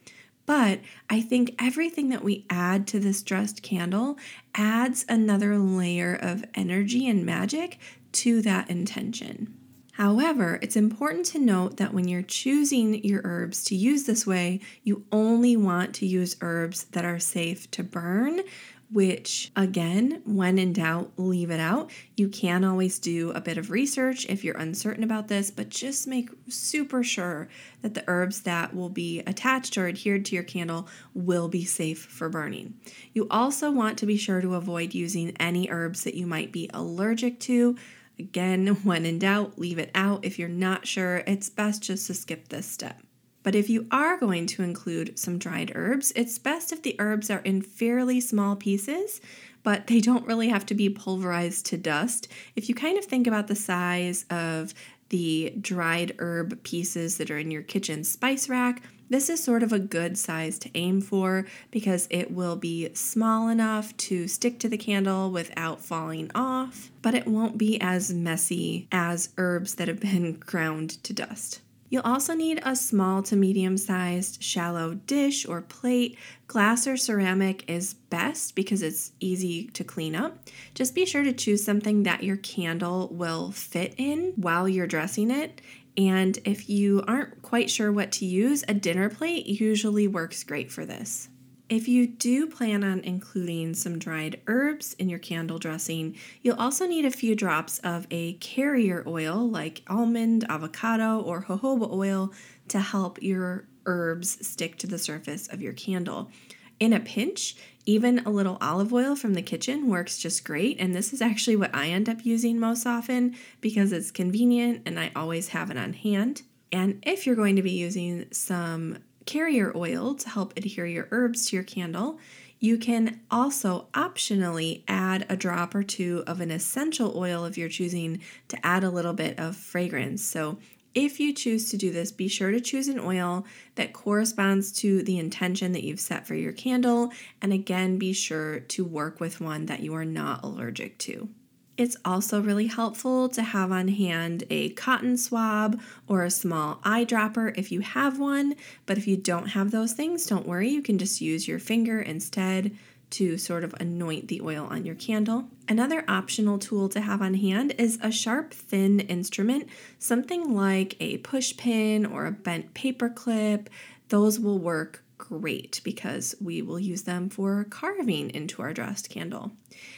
But 0.47 0.79
I 1.09 1.21
think 1.21 1.53
everything 1.59 2.09
that 2.09 2.23
we 2.23 2.45
add 2.49 2.87
to 2.87 2.99
this 2.99 3.21
dressed 3.21 3.61
candle 3.61 4.17
adds 4.55 5.05
another 5.07 5.59
layer 5.59 6.15
of 6.15 6.45
energy 6.55 7.07
and 7.07 7.23
magic 7.23 7.77
to 8.13 8.41
that 8.41 8.69
intention. 8.69 9.53
However, 9.91 10.57
it's 10.61 10.75
important 10.75 11.25
to 11.27 11.39
note 11.39 11.77
that 11.77 11.93
when 11.93 12.07
you're 12.07 12.21
choosing 12.21 13.03
your 13.03 13.21
herbs 13.23 13.63
to 13.65 13.75
use 13.75 14.03
this 14.03 14.25
way, 14.25 14.61
you 14.83 15.03
only 15.11 15.57
want 15.57 15.93
to 15.95 16.05
use 16.05 16.37
herbs 16.39 16.85
that 16.91 17.03
are 17.03 17.19
safe 17.19 17.69
to 17.71 17.83
burn, 17.83 18.41
which 18.89 19.51
again, 19.55 20.21
when 20.25 20.57
in 20.57 20.71
doubt, 20.71 21.11
leave 21.17 21.51
it 21.51 21.59
out. 21.59 21.91
You 22.15 22.29
can 22.29 22.63
always 22.63 22.99
do 22.99 23.31
a 23.31 23.41
bit 23.41 23.57
of 23.57 23.69
research 23.69 24.25
if 24.29 24.43
you're 24.43 24.57
uncertain 24.57 25.03
about 25.03 25.27
this, 25.27 25.51
but 25.51 25.69
just 25.69 26.07
make 26.07 26.29
super 26.47 27.03
sure 27.03 27.49
that 27.81 27.93
the 27.93 28.03
herbs 28.07 28.41
that 28.41 28.73
will 28.73 28.89
be 28.89 29.19
attached 29.21 29.77
or 29.77 29.87
adhered 29.87 30.23
to 30.25 30.35
your 30.35 30.43
candle 30.43 30.87
will 31.13 31.49
be 31.49 31.65
safe 31.65 32.05
for 32.05 32.29
burning. 32.29 32.75
You 33.13 33.27
also 33.29 33.71
want 33.71 33.97
to 33.99 34.05
be 34.05 34.17
sure 34.17 34.41
to 34.41 34.55
avoid 34.55 34.93
using 34.93 35.35
any 35.37 35.69
herbs 35.69 36.03
that 36.05 36.15
you 36.15 36.25
might 36.25 36.51
be 36.53 36.69
allergic 36.73 37.39
to. 37.41 37.75
Again, 38.17 38.67
when 38.83 39.05
in 39.05 39.19
doubt, 39.19 39.59
leave 39.59 39.79
it 39.79 39.91
out. 39.93 40.23
If 40.23 40.39
you're 40.39 40.47
not 40.47 40.87
sure, 40.87 41.23
it's 41.27 41.49
best 41.49 41.83
just 41.83 42.07
to 42.07 42.13
skip 42.13 42.47
this 42.47 42.65
step. 42.65 43.01
But 43.43 43.55
if 43.55 43.69
you 43.69 43.87
are 43.91 44.17
going 44.17 44.45
to 44.47 44.63
include 44.63 45.17
some 45.17 45.37
dried 45.37 45.71
herbs, 45.75 46.11
it's 46.15 46.37
best 46.37 46.71
if 46.71 46.81
the 46.81 46.95
herbs 46.99 47.29
are 47.29 47.39
in 47.39 47.61
fairly 47.61 48.19
small 48.19 48.55
pieces, 48.55 49.21
but 49.63 49.87
they 49.87 49.99
don't 49.99 50.25
really 50.25 50.49
have 50.49 50.65
to 50.67 50.75
be 50.75 50.89
pulverized 50.89 51.65
to 51.67 51.77
dust. 51.77 52.27
If 52.55 52.69
you 52.69 52.75
kind 52.75 52.97
of 52.97 53.05
think 53.05 53.27
about 53.27 53.47
the 53.47 53.55
size 53.55 54.25
of 54.29 54.73
the 55.09 55.53
dried 55.61 56.15
herb 56.19 56.61
pieces 56.63 57.17
that 57.17 57.31
are 57.31 57.37
in 57.37 57.51
your 57.51 57.61
kitchen 57.61 58.03
spice 58.03 58.49
rack, 58.49 58.81
this 59.09 59.29
is 59.29 59.41
sort 59.41 59.63
of 59.63 59.71
a 59.71 59.79
good 59.79 60.17
size 60.17 60.59
to 60.59 60.69
aim 60.75 60.99
for 60.99 61.45
because 61.71 62.07
it 62.09 62.31
will 62.31 62.57
be 62.57 62.89
small 62.93 63.47
enough 63.47 63.95
to 63.97 64.27
stick 64.27 64.59
to 64.59 64.69
the 64.69 64.77
candle 64.77 65.31
without 65.31 65.81
falling 65.81 66.29
off, 66.35 66.91
but 67.01 67.13
it 67.13 67.25
won't 67.25 67.57
be 67.57 67.79
as 67.79 68.13
messy 68.13 68.87
as 68.91 69.29
herbs 69.37 69.75
that 69.75 69.87
have 69.87 70.01
been 70.01 70.33
ground 70.39 71.01
to 71.03 71.13
dust. 71.13 71.61
You'll 71.89 72.03
also 72.03 72.33
need 72.33 72.61
a 72.63 72.75
small 72.75 73.23
to 73.23 73.35
medium 73.35 73.77
sized 73.77 74.43
shallow 74.43 74.95
dish 74.95 75.47
or 75.47 75.61
plate. 75.61 76.17
Glass 76.47 76.85
or 76.87 76.97
ceramic 76.97 77.69
is 77.69 77.93
best 77.93 78.55
because 78.55 78.81
it's 78.81 79.13
easy 79.19 79.67
to 79.67 79.83
clean 79.83 80.15
up. 80.15 80.37
Just 80.73 80.95
be 80.95 81.05
sure 81.05 81.23
to 81.23 81.33
choose 81.33 81.63
something 81.63 82.03
that 82.03 82.23
your 82.23 82.37
candle 82.37 83.09
will 83.11 83.51
fit 83.51 83.95
in 83.97 84.33
while 84.35 84.67
you're 84.67 84.87
dressing 84.87 85.31
it. 85.31 85.61
And 85.97 86.37
if 86.45 86.69
you 86.69 87.03
aren't 87.07 87.41
quite 87.41 87.69
sure 87.69 87.91
what 87.91 88.11
to 88.13 88.25
use, 88.25 88.63
a 88.67 88.73
dinner 88.73 89.09
plate 89.09 89.47
usually 89.47 90.07
works 90.07 90.43
great 90.43 90.71
for 90.71 90.85
this. 90.85 91.29
If 91.69 91.89
you 91.89 92.07
do 92.07 92.47
plan 92.47 92.85
on 92.85 93.01
including 93.01 93.73
some 93.73 93.99
dried 93.99 94.39
herbs 94.47 94.93
in 94.93 95.09
your 95.09 95.19
candle 95.19 95.57
dressing, 95.57 96.15
you'll 96.41 96.59
also 96.59 96.87
need 96.87 97.03
a 97.03 97.11
few 97.11 97.35
drops 97.35 97.79
of 97.79 98.07
a 98.09 98.33
carrier 98.35 99.03
oil 99.05 99.49
like 99.49 99.83
almond, 99.87 100.45
avocado, 100.47 101.19
or 101.19 101.43
jojoba 101.43 101.91
oil 101.91 102.31
to 102.69 102.79
help 102.79 103.21
your 103.21 103.65
herbs 103.85 104.47
stick 104.47 104.77
to 104.77 104.87
the 104.87 104.97
surface 104.97 105.47
of 105.47 105.61
your 105.61 105.73
candle. 105.73 106.31
In 106.79 106.93
a 106.93 107.01
pinch, 107.01 107.57
even 107.85 108.19
a 108.19 108.29
little 108.29 108.57
olive 108.61 108.93
oil 108.93 109.17
from 109.17 109.33
the 109.33 109.41
kitchen 109.41 109.89
works 109.89 110.17
just 110.17 110.45
great, 110.45 110.79
and 110.79 110.95
this 110.95 111.11
is 111.11 111.21
actually 111.21 111.57
what 111.57 111.75
I 111.75 111.87
end 111.87 112.07
up 112.07 112.25
using 112.25 112.59
most 112.59 112.85
often 112.85 113.35
because 113.59 113.91
it's 113.91 114.11
convenient 114.11 114.83
and 114.85 114.97
I 114.97 115.11
always 115.15 115.49
have 115.49 115.69
it 115.69 115.77
on 115.77 115.93
hand. 115.93 116.43
And 116.71 117.03
if 117.05 117.25
you're 117.25 117.35
going 117.35 117.57
to 117.57 117.61
be 117.61 117.71
using 117.71 118.27
some 118.31 118.99
carrier 119.27 119.71
oil 119.75 120.15
to 120.15 120.29
help 120.29 120.57
adhere 120.57 120.87
your 120.87 121.07
herbs 121.11 121.47
to 121.47 121.55
your 121.55 121.63
candle. 121.63 122.17
You 122.59 122.79
can 122.79 123.21
also 123.29 123.87
optionally 123.93 124.81
add 124.87 125.27
a 125.29 125.37
drop 125.37 125.75
or 125.75 125.83
two 125.83 126.23
of 126.25 126.41
an 126.41 126.49
essential 126.49 127.15
oil 127.15 127.45
if 127.45 127.57
you're 127.57 127.69
choosing 127.69 128.21
to 128.47 128.65
add 128.65 128.83
a 128.83 128.89
little 128.89 129.13
bit 129.13 129.37
of 129.37 129.55
fragrance. 129.55 130.23
So, 130.23 130.57
if 130.95 131.19
you 131.19 131.31
choose 131.31 131.69
to 131.69 131.77
do 131.77 131.91
this, 131.91 132.11
be 132.11 132.27
sure 132.27 132.49
to 132.49 132.59
choose 132.59 132.87
an 132.87 132.99
oil 132.99 133.45
that 133.75 133.93
corresponds 133.93 134.71
to 134.79 135.03
the 135.03 135.19
intention 135.19 135.73
that 135.73 135.83
you've 135.83 135.99
set 135.99 136.25
for 136.25 136.33
your 136.33 136.53
candle. 136.53 137.11
And 137.39 137.53
again, 137.53 137.99
be 137.99 138.13
sure 138.13 138.61
to 138.61 138.83
work 138.83 139.19
with 139.19 139.39
one 139.39 139.67
that 139.67 139.81
you 139.81 139.93
are 139.93 140.05
not 140.05 140.43
allergic 140.43 140.97
to. 140.99 141.29
It's 141.77 141.95
also 142.03 142.41
really 142.41 142.65
helpful 142.65 143.29
to 143.29 143.43
have 143.43 143.71
on 143.71 143.87
hand 143.89 144.43
a 144.49 144.69
cotton 144.69 145.15
swab 145.15 145.79
or 146.07 146.23
a 146.23 146.31
small 146.31 146.79
eyedropper 146.83 147.55
if 147.55 147.71
you 147.71 147.81
have 147.81 148.17
one. 148.19 148.55
But 148.87 148.97
if 148.97 149.05
you 149.07 149.15
don't 149.15 149.49
have 149.49 149.69
those 149.69 149.93
things, 149.93 150.25
don't 150.25 150.47
worry, 150.47 150.69
you 150.69 150.81
can 150.81 150.97
just 150.97 151.21
use 151.21 151.47
your 151.47 151.59
finger 151.59 152.01
instead 152.01 152.75
to 153.09 153.37
sort 153.37 153.63
of 153.63 153.75
anoint 153.79 154.27
the 154.27 154.41
oil 154.41 154.67
on 154.69 154.85
your 154.85 154.95
candle. 154.95 155.49
Another 155.69 156.03
optional 156.07 156.57
tool 156.57 156.89
to 156.89 156.99
have 156.99 157.21
on 157.21 157.35
hand 157.35 157.75
is 157.77 157.99
a 158.01 158.11
sharp, 158.11 158.53
thin 158.53 158.99
instrument, 159.01 159.69
something 159.99 160.53
like 160.53 160.95
a 160.99 161.19
push 161.19 161.55
pin 161.57 162.05
or 162.05 162.25
a 162.25 162.31
bent 162.31 162.73
paper 162.73 163.07
clip. 163.07 163.69
Those 164.09 164.39
will 164.39 164.59
work 164.59 165.03
great 165.17 165.81
because 165.83 166.35
we 166.41 166.61
will 166.61 166.79
use 166.79 167.03
them 167.03 167.29
for 167.29 167.65
carving 167.69 168.29
into 168.31 168.61
our 168.61 168.73
dressed 168.73 169.09
candle. 169.09 169.51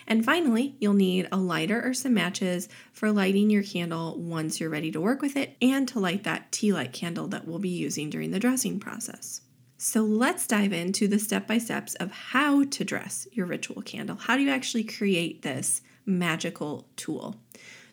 And 0.10 0.26
finally, 0.26 0.76
you'll 0.80 0.96
need 0.96 1.28
a 1.32 1.38
lighter 1.38 1.80
or 1.86 1.94
some 1.94 2.16
matches 2.16 2.68
for 2.92 3.12
lighting 3.12 3.52
your 3.52 3.62
candle 3.62 4.18
once 4.18 4.60
you're 4.60 4.72
ready 4.72 4.92
to 4.92 5.00
work 5.00 5.22
with 5.22 5.38
it 5.38 5.56
and 5.62 5.88
to 5.90 6.00
light 6.00 6.24
that 6.24 6.52
tea 6.52 6.74
light 6.74 6.92
candle 6.94 7.28
that 7.28 7.48
we'll 7.48 7.60
be 7.60 7.70
using 7.70 8.10
during 8.10 8.32
the 8.32 8.40
dressing 8.40 8.80
process. 8.80 9.42
So 9.78 10.02
let's 10.02 10.48
dive 10.48 10.74
into 10.74 11.08
the 11.08 11.20
step 11.20 11.48
by 11.48 11.60
steps 11.60 11.94
of 11.96 12.12
how 12.12 12.66
to 12.66 12.84
dress 12.84 13.28
your 13.32 13.46
ritual 13.46 13.84
candle. 13.84 14.18
How 14.18 14.36
do 14.36 14.42
you 14.42 14.50
actually 14.50 14.84
create 14.84 15.44
this 15.44 15.82
magical 16.08 16.88
tool? 16.96 17.38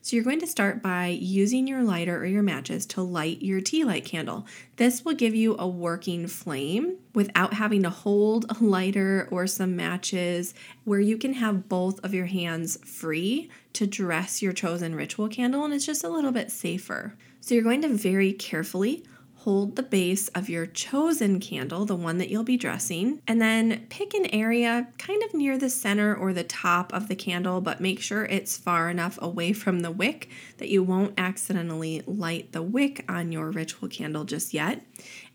So 0.06 0.14
you're 0.14 0.24
going 0.24 0.38
to 0.38 0.46
start 0.46 0.84
by 0.84 1.08
using 1.08 1.66
your 1.66 1.82
lighter 1.82 2.16
or 2.16 2.26
your 2.26 2.44
matches 2.44 2.86
to 2.86 3.02
light 3.02 3.42
your 3.42 3.60
tea 3.60 3.82
light 3.82 4.04
candle. 4.04 4.46
This 4.76 5.04
will 5.04 5.16
give 5.16 5.34
you 5.34 5.56
a 5.58 5.66
working 5.66 6.28
flame 6.28 6.98
without 7.12 7.54
having 7.54 7.82
to 7.82 7.90
hold 7.90 8.46
a 8.48 8.62
lighter 8.62 9.26
or 9.32 9.48
some 9.48 9.74
matches, 9.74 10.54
where 10.84 11.00
you 11.00 11.18
can 11.18 11.32
have 11.32 11.68
both 11.68 11.98
of 12.04 12.14
your 12.14 12.26
hands 12.26 12.78
free 12.88 13.50
to 13.72 13.84
dress 13.84 14.40
your 14.40 14.52
chosen 14.52 14.94
ritual 14.94 15.26
candle, 15.26 15.64
and 15.64 15.74
it's 15.74 15.84
just 15.84 16.04
a 16.04 16.08
little 16.08 16.30
bit 16.30 16.52
safer. 16.52 17.14
So 17.40 17.56
you're 17.56 17.64
going 17.64 17.82
to 17.82 17.88
very 17.88 18.32
carefully 18.32 19.02
hold 19.46 19.76
the 19.76 19.82
base 19.84 20.26
of 20.30 20.48
your 20.48 20.66
chosen 20.66 21.38
candle, 21.38 21.84
the 21.84 21.94
one 21.94 22.18
that 22.18 22.28
you'll 22.28 22.42
be 22.42 22.56
dressing, 22.56 23.22
and 23.28 23.40
then 23.40 23.86
pick 23.88 24.12
an 24.12 24.26
area 24.34 24.88
kind 24.98 25.22
of 25.22 25.32
near 25.32 25.56
the 25.56 25.70
center 25.70 26.12
or 26.12 26.32
the 26.32 26.42
top 26.42 26.92
of 26.92 27.06
the 27.06 27.14
candle, 27.14 27.60
but 27.60 27.80
make 27.80 28.00
sure 28.00 28.24
it's 28.24 28.56
far 28.56 28.90
enough 28.90 29.16
away 29.22 29.52
from 29.52 29.82
the 29.82 29.90
wick 29.92 30.28
that 30.58 30.68
you 30.68 30.82
won't 30.82 31.14
accidentally 31.16 32.02
light 32.08 32.50
the 32.50 32.60
wick 32.60 33.04
on 33.08 33.30
your 33.30 33.52
ritual 33.52 33.88
candle 33.88 34.24
just 34.24 34.52
yet. 34.52 34.84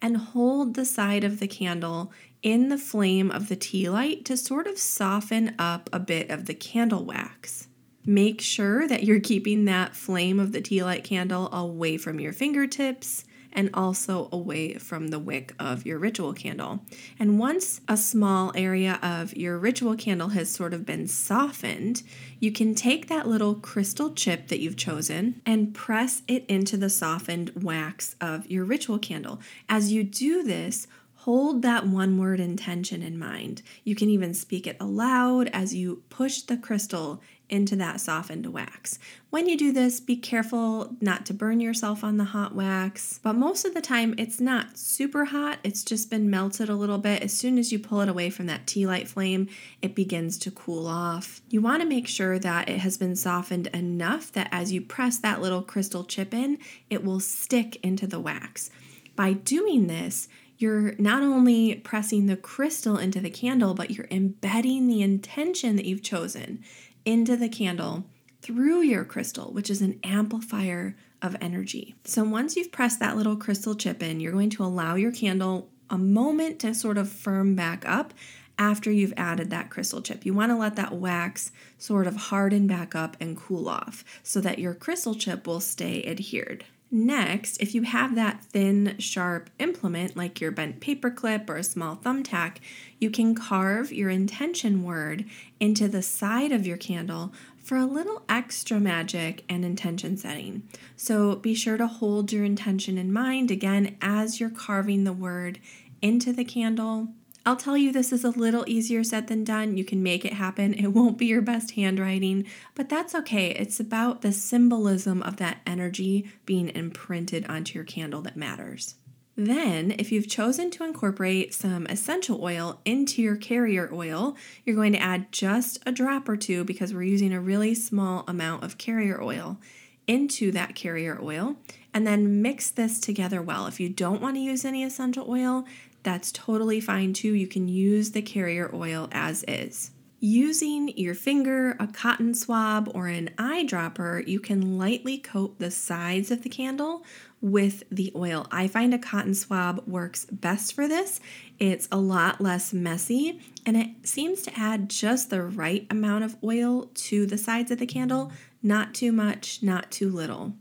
And 0.01 0.17
hold 0.17 0.73
the 0.73 0.83
side 0.83 1.23
of 1.23 1.39
the 1.39 1.47
candle 1.47 2.11
in 2.43 2.67
the 2.67 2.77
flame 2.77 3.31
of 3.31 3.47
the 3.47 3.55
tea 3.55 3.89
light 3.89 4.25
to 4.25 4.35
sort 4.35 4.67
of 4.67 4.77
soften 4.77 5.55
up 5.57 5.89
a 5.93 6.01
bit 6.01 6.29
of 6.29 6.47
the 6.47 6.53
candle 6.53 7.05
wax. 7.05 7.69
Make 8.05 8.41
sure 8.41 8.89
that 8.89 9.03
you're 9.03 9.21
keeping 9.21 9.63
that 9.65 9.95
flame 9.95 10.37
of 10.37 10.51
the 10.51 10.59
tea 10.59 10.83
light 10.83 11.05
candle 11.05 11.49
away 11.53 11.95
from 11.95 12.19
your 12.19 12.33
fingertips 12.33 13.23
and 13.53 13.69
also 13.73 14.29
away 14.31 14.75
from 14.75 15.07
the 15.07 15.19
wick 15.19 15.53
of 15.59 15.85
your 15.85 15.99
ritual 15.99 16.33
candle. 16.33 16.81
And 17.19 17.39
once 17.39 17.81
a 17.87 17.97
small 17.97 18.51
area 18.55 18.99
of 19.01 19.35
your 19.35 19.57
ritual 19.57 19.95
candle 19.95 20.29
has 20.29 20.49
sort 20.49 20.73
of 20.73 20.85
been 20.85 21.07
softened, 21.07 22.03
you 22.39 22.51
can 22.51 22.75
take 22.75 23.07
that 23.07 23.27
little 23.27 23.55
crystal 23.55 24.13
chip 24.13 24.47
that 24.47 24.59
you've 24.59 24.77
chosen 24.77 25.41
and 25.45 25.73
press 25.73 26.23
it 26.27 26.45
into 26.47 26.77
the 26.77 26.89
softened 26.89 27.51
wax 27.55 28.15
of 28.21 28.49
your 28.49 28.65
ritual 28.65 28.99
candle. 28.99 29.39
As 29.69 29.91
you 29.91 30.03
do 30.03 30.43
this, 30.43 30.87
Hold 31.25 31.61
that 31.61 31.85
one 31.85 32.17
word 32.17 32.39
intention 32.39 33.03
in 33.03 33.15
mind. 33.15 33.61
You 33.83 33.93
can 33.93 34.09
even 34.09 34.33
speak 34.33 34.65
it 34.65 34.75
aloud 34.79 35.51
as 35.53 35.75
you 35.75 36.01
push 36.09 36.41
the 36.41 36.57
crystal 36.57 37.21
into 37.51 37.75
that 37.75 37.99
softened 37.99 38.47
wax. 38.47 38.97
When 39.29 39.47
you 39.47 39.57
do 39.57 39.71
this, 39.71 39.99
be 39.99 40.15
careful 40.15 40.95
not 41.01 41.25
to 41.27 41.33
burn 41.33 41.59
yourself 41.59 42.03
on 42.03 42.17
the 42.17 42.23
hot 42.23 42.55
wax, 42.55 43.19
but 43.21 43.33
most 43.33 43.65
of 43.65 43.73
the 43.73 43.81
time 43.81 44.15
it's 44.17 44.39
not 44.39 44.77
super 44.77 45.25
hot, 45.25 45.59
it's 45.63 45.83
just 45.83 46.09
been 46.09 46.29
melted 46.29 46.69
a 46.69 46.75
little 46.75 46.97
bit. 46.97 47.21
As 47.21 47.33
soon 47.33 47.57
as 47.57 47.71
you 47.71 47.79
pull 47.79 48.01
it 48.01 48.09
away 48.09 48.29
from 48.29 48.47
that 48.47 48.65
tea 48.65 48.87
light 48.87 49.07
flame, 49.07 49.49
it 49.81 49.93
begins 49.93 50.37
to 50.39 50.51
cool 50.51 50.87
off. 50.87 51.41
You 51.49 51.61
want 51.61 51.81
to 51.81 51.87
make 51.87 52.07
sure 52.07 52.39
that 52.39 52.69
it 52.69 52.79
has 52.79 52.97
been 52.97 53.15
softened 53.15 53.67
enough 53.67 54.31
that 54.31 54.49
as 54.51 54.71
you 54.71 54.81
press 54.81 55.17
that 55.19 55.41
little 55.41 55.61
crystal 55.61 56.03
chip 56.03 56.33
in, 56.33 56.57
it 56.89 57.03
will 57.03 57.19
stick 57.19 57.77
into 57.83 58.07
the 58.07 58.19
wax. 58.19 58.69
By 59.15 59.33
doing 59.33 59.87
this, 59.87 60.27
you're 60.61 60.93
not 60.99 61.23
only 61.23 61.75
pressing 61.75 62.27
the 62.27 62.37
crystal 62.37 62.97
into 62.97 63.19
the 63.19 63.31
candle, 63.31 63.73
but 63.73 63.89
you're 63.89 64.07
embedding 64.11 64.87
the 64.87 65.01
intention 65.01 65.75
that 65.75 65.85
you've 65.85 66.03
chosen 66.03 66.63
into 67.05 67.35
the 67.37 67.49
candle 67.49 68.05
through 68.41 68.81
your 68.81 69.05
crystal, 69.05 69.51
which 69.51 69.69
is 69.69 69.81
an 69.81 69.99
amplifier 70.03 70.95
of 71.21 71.35
energy. 71.39 71.95
So 72.03 72.23
once 72.23 72.55
you've 72.55 72.71
pressed 72.71 72.99
that 72.99 73.15
little 73.15 73.35
crystal 73.35 73.75
chip 73.75 74.01
in, 74.01 74.19
you're 74.19 74.31
going 74.31 74.49
to 74.51 74.63
allow 74.63 74.95
your 74.95 75.11
candle 75.11 75.69
a 75.89 75.97
moment 75.97 76.59
to 76.59 76.73
sort 76.73 76.97
of 76.97 77.11
firm 77.11 77.55
back 77.55 77.87
up 77.87 78.13
after 78.57 78.91
you've 78.91 79.13
added 79.17 79.49
that 79.49 79.69
crystal 79.69 80.01
chip. 80.01 80.25
You 80.25 80.33
want 80.33 80.51
to 80.51 80.55
let 80.55 80.75
that 80.75 80.93
wax 80.93 81.51
sort 81.77 82.07
of 82.07 82.15
harden 82.15 82.67
back 82.67 82.95
up 82.95 83.17
and 83.19 83.37
cool 83.37 83.67
off 83.67 84.03
so 84.23 84.39
that 84.41 84.59
your 84.59 84.73
crystal 84.73 85.15
chip 85.15 85.47
will 85.47 85.59
stay 85.59 86.03
adhered. 86.05 86.65
Next, 86.93 87.61
if 87.61 87.73
you 87.73 87.83
have 87.83 88.15
that 88.15 88.43
thin, 88.43 88.97
sharp 88.99 89.49
implement 89.59 90.17
like 90.17 90.41
your 90.41 90.51
bent 90.51 90.81
paper 90.81 91.09
clip 91.09 91.49
or 91.49 91.55
a 91.55 91.63
small 91.63 91.95
thumbtack, 91.95 92.57
you 92.99 93.09
can 93.09 93.33
carve 93.33 93.93
your 93.93 94.09
intention 94.09 94.83
word 94.83 95.23
into 95.57 95.87
the 95.87 96.01
side 96.01 96.51
of 96.51 96.67
your 96.67 96.75
candle 96.75 97.31
for 97.63 97.77
a 97.77 97.85
little 97.85 98.23
extra 98.27 98.77
magic 98.77 99.45
and 99.47 99.63
intention 99.63 100.17
setting. 100.17 100.63
So 100.97 101.37
be 101.37 101.55
sure 101.55 101.77
to 101.77 101.87
hold 101.87 102.33
your 102.33 102.43
intention 102.43 102.97
in 102.97 103.13
mind 103.13 103.51
again 103.51 103.95
as 104.01 104.41
you're 104.41 104.49
carving 104.49 105.05
the 105.05 105.13
word 105.13 105.59
into 106.01 106.33
the 106.33 106.43
candle 106.43 107.07
I'll 107.43 107.55
tell 107.55 107.75
you, 107.75 107.91
this 107.91 108.11
is 108.11 108.23
a 108.23 108.29
little 108.29 108.63
easier 108.67 109.03
said 109.03 109.27
than 109.27 109.43
done. 109.43 109.75
You 109.75 109.83
can 109.83 110.03
make 110.03 110.25
it 110.25 110.33
happen. 110.33 110.73
It 110.75 110.87
won't 110.87 111.17
be 111.17 111.25
your 111.25 111.41
best 111.41 111.71
handwriting, 111.71 112.45
but 112.75 112.87
that's 112.87 113.15
okay. 113.15 113.47
It's 113.51 113.79
about 113.79 114.21
the 114.21 114.31
symbolism 114.31 115.23
of 115.23 115.37
that 115.37 115.57
energy 115.65 116.29
being 116.45 116.69
imprinted 116.69 117.47
onto 117.47 117.77
your 117.77 117.83
candle 117.83 118.21
that 118.21 118.37
matters. 118.37 118.95
Then, 119.35 119.95
if 119.97 120.11
you've 120.11 120.27
chosen 120.27 120.69
to 120.71 120.83
incorporate 120.83 121.53
some 121.53 121.87
essential 121.87 122.43
oil 122.43 122.79
into 122.85 123.23
your 123.23 123.37
carrier 123.37 123.89
oil, 123.91 124.35
you're 124.63 124.75
going 124.75 124.93
to 124.93 125.01
add 125.01 125.31
just 125.31 125.79
a 125.85 125.91
drop 125.91 126.29
or 126.29 126.37
two 126.37 126.63
because 126.63 126.93
we're 126.93 127.03
using 127.03 127.33
a 127.33 127.41
really 127.41 127.73
small 127.73 128.23
amount 128.27 128.63
of 128.63 128.77
carrier 128.77 129.19
oil 129.21 129.57
into 130.05 130.51
that 130.51 130.75
carrier 130.75 131.17
oil 131.21 131.55
and 131.93 132.05
then 132.05 132.41
mix 132.41 132.69
this 132.69 132.99
together 132.99 133.41
well. 133.41 133.67
If 133.67 133.79
you 133.79 133.89
don't 133.89 134.21
want 134.21 134.35
to 134.35 134.41
use 134.41 134.65
any 134.65 134.83
essential 134.83 135.25
oil, 135.29 135.65
that's 136.03 136.31
totally 136.31 136.81
fine 136.81 137.13
too. 137.13 137.33
You 137.33 137.47
can 137.47 137.67
use 137.67 138.11
the 138.11 138.21
carrier 138.21 138.69
oil 138.73 139.07
as 139.11 139.43
is. 139.47 139.91
Using 140.23 140.95
your 140.99 141.15
finger, 141.15 141.75
a 141.79 141.87
cotton 141.87 142.35
swab, 142.35 142.91
or 142.93 143.07
an 143.07 143.31
eyedropper, 143.39 144.27
you 144.27 144.39
can 144.39 144.77
lightly 144.77 145.17
coat 145.17 145.57
the 145.57 145.71
sides 145.71 146.29
of 146.29 146.43
the 146.43 146.49
candle 146.49 147.03
with 147.41 147.83
the 147.89 148.11
oil. 148.15 148.45
I 148.51 148.67
find 148.67 148.93
a 148.93 148.99
cotton 148.99 149.33
swab 149.33 149.81
works 149.87 150.25
best 150.25 150.73
for 150.73 150.87
this. 150.87 151.19
It's 151.57 151.87
a 151.91 151.97
lot 151.97 152.39
less 152.39 152.71
messy 152.71 153.41
and 153.65 153.75
it 153.75 153.89
seems 154.03 154.43
to 154.43 154.59
add 154.59 154.89
just 154.91 155.31
the 155.31 155.41
right 155.41 155.87
amount 155.89 156.23
of 156.23 156.37
oil 156.43 156.91
to 156.93 157.25
the 157.25 157.37
sides 157.39 157.71
of 157.71 157.79
the 157.79 157.87
candle, 157.87 158.31
not 158.61 158.93
too 158.93 159.11
much, 159.11 159.63
not 159.63 159.89
too 159.89 160.11
little. 160.11 160.53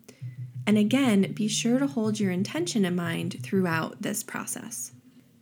And 0.66 0.78
again, 0.78 1.32
be 1.34 1.48
sure 1.48 1.78
to 1.78 1.86
hold 1.86 2.18
your 2.18 2.30
intention 2.30 2.86
in 2.86 2.96
mind 2.96 3.40
throughout 3.42 4.00
this 4.00 4.22
process. 4.22 4.92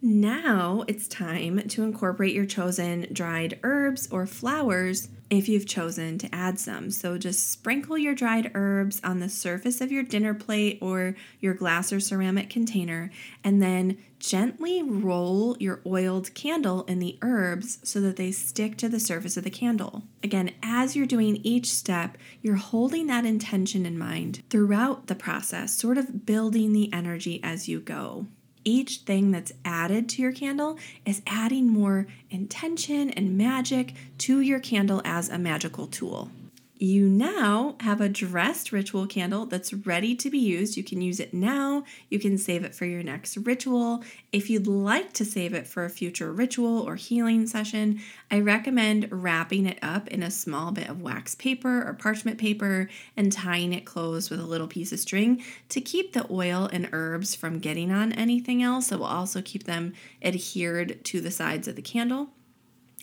Now 0.00 0.84
it's 0.86 1.08
time 1.08 1.58
to 1.70 1.82
incorporate 1.82 2.32
your 2.32 2.46
chosen 2.46 3.08
dried 3.12 3.58
herbs 3.64 4.06
or 4.12 4.26
flowers 4.26 5.08
if 5.28 5.48
you've 5.48 5.66
chosen 5.66 6.18
to 6.18 6.32
add 6.32 6.60
some. 6.60 6.92
So 6.92 7.18
just 7.18 7.50
sprinkle 7.50 7.98
your 7.98 8.14
dried 8.14 8.52
herbs 8.54 9.00
on 9.02 9.18
the 9.18 9.28
surface 9.28 9.80
of 9.80 9.90
your 9.90 10.04
dinner 10.04 10.34
plate 10.34 10.78
or 10.80 11.16
your 11.40 11.52
glass 11.52 11.92
or 11.92 11.98
ceramic 11.98 12.48
container, 12.48 13.10
and 13.42 13.60
then 13.60 13.98
gently 14.20 14.84
roll 14.84 15.56
your 15.58 15.80
oiled 15.84 16.32
candle 16.32 16.84
in 16.84 17.00
the 17.00 17.18
herbs 17.20 17.80
so 17.82 18.00
that 18.00 18.16
they 18.16 18.30
stick 18.30 18.76
to 18.76 18.88
the 18.88 19.00
surface 19.00 19.36
of 19.36 19.42
the 19.42 19.50
candle. 19.50 20.04
Again, 20.22 20.52
as 20.62 20.94
you're 20.94 21.06
doing 21.06 21.40
each 21.42 21.70
step, 21.70 22.16
you're 22.40 22.54
holding 22.54 23.08
that 23.08 23.26
intention 23.26 23.84
in 23.84 23.98
mind 23.98 24.44
throughout 24.48 25.08
the 25.08 25.16
process, 25.16 25.74
sort 25.74 25.98
of 25.98 26.24
building 26.24 26.72
the 26.72 26.92
energy 26.92 27.40
as 27.42 27.68
you 27.68 27.80
go 27.80 28.28
each 28.68 28.98
thing 28.98 29.30
that's 29.30 29.52
added 29.64 30.08
to 30.10 30.22
your 30.22 30.32
candle 30.32 30.78
is 31.06 31.22
adding 31.26 31.66
more 31.66 32.06
intention 32.30 33.08
and 33.10 33.38
magic 33.38 33.94
to 34.18 34.40
your 34.40 34.60
candle 34.60 35.00
as 35.04 35.30
a 35.30 35.38
magical 35.38 35.86
tool. 35.86 36.30
You 36.80 37.08
now 37.08 37.74
have 37.80 38.00
a 38.00 38.08
dressed 38.08 38.70
ritual 38.70 39.08
candle 39.08 39.46
that's 39.46 39.74
ready 39.74 40.14
to 40.14 40.30
be 40.30 40.38
used. 40.38 40.76
You 40.76 40.84
can 40.84 41.02
use 41.02 41.18
it 41.18 41.34
now. 41.34 41.82
You 42.08 42.20
can 42.20 42.38
save 42.38 42.62
it 42.62 42.72
for 42.72 42.84
your 42.84 43.02
next 43.02 43.36
ritual. 43.38 44.04
If 44.30 44.48
you'd 44.48 44.68
like 44.68 45.12
to 45.14 45.24
save 45.24 45.54
it 45.54 45.66
for 45.66 45.84
a 45.84 45.90
future 45.90 46.32
ritual 46.32 46.78
or 46.82 46.94
healing 46.94 47.48
session, 47.48 47.98
I 48.30 48.38
recommend 48.38 49.08
wrapping 49.10 49.66
it 49.66 49.80
up 49.82 50.06
in 50.06 50.22
a 50.22 50.30
small 50.30 50.70
bit 50.70 50.88
of 50.88 51.02
wax 51.02 51.34
paper 51.34 51.82
or 51.82 51.94
parchment 51.94 52.38
paper 52.38 52.88
and 53.16 53.32
tying 53.32 53.72
it 53.72 53.84
closed 53.84 54.30
with 54.30 54.38
a 54.38 54.46
little 54.46 54.68
piece 54.68 54.92
of 54.92 55.00
string 55.00 55.42
to 55.70 55.80
keep 55.80 56.12
the 56.12 56.30
oil 56.30 56.70
and 56.72 56.88
herbs 56.92 57.34
from 57.34 57.58
getting 57.58 57.90
on 57.90 58.12
anything 58.12 58.62
else. 58.62 58.92
It 58.92 59.00
will 59.00 59.06
also 59.06 59.42
keep 59.42 59.64
them 59.64 59.94
adhered 60.22 61.04
to 61.06 61.20
the 61.20 61.32
sides 61.32 61.66
of 61.66 61.74
the 61.74 61.82
candle. 61.82 62.28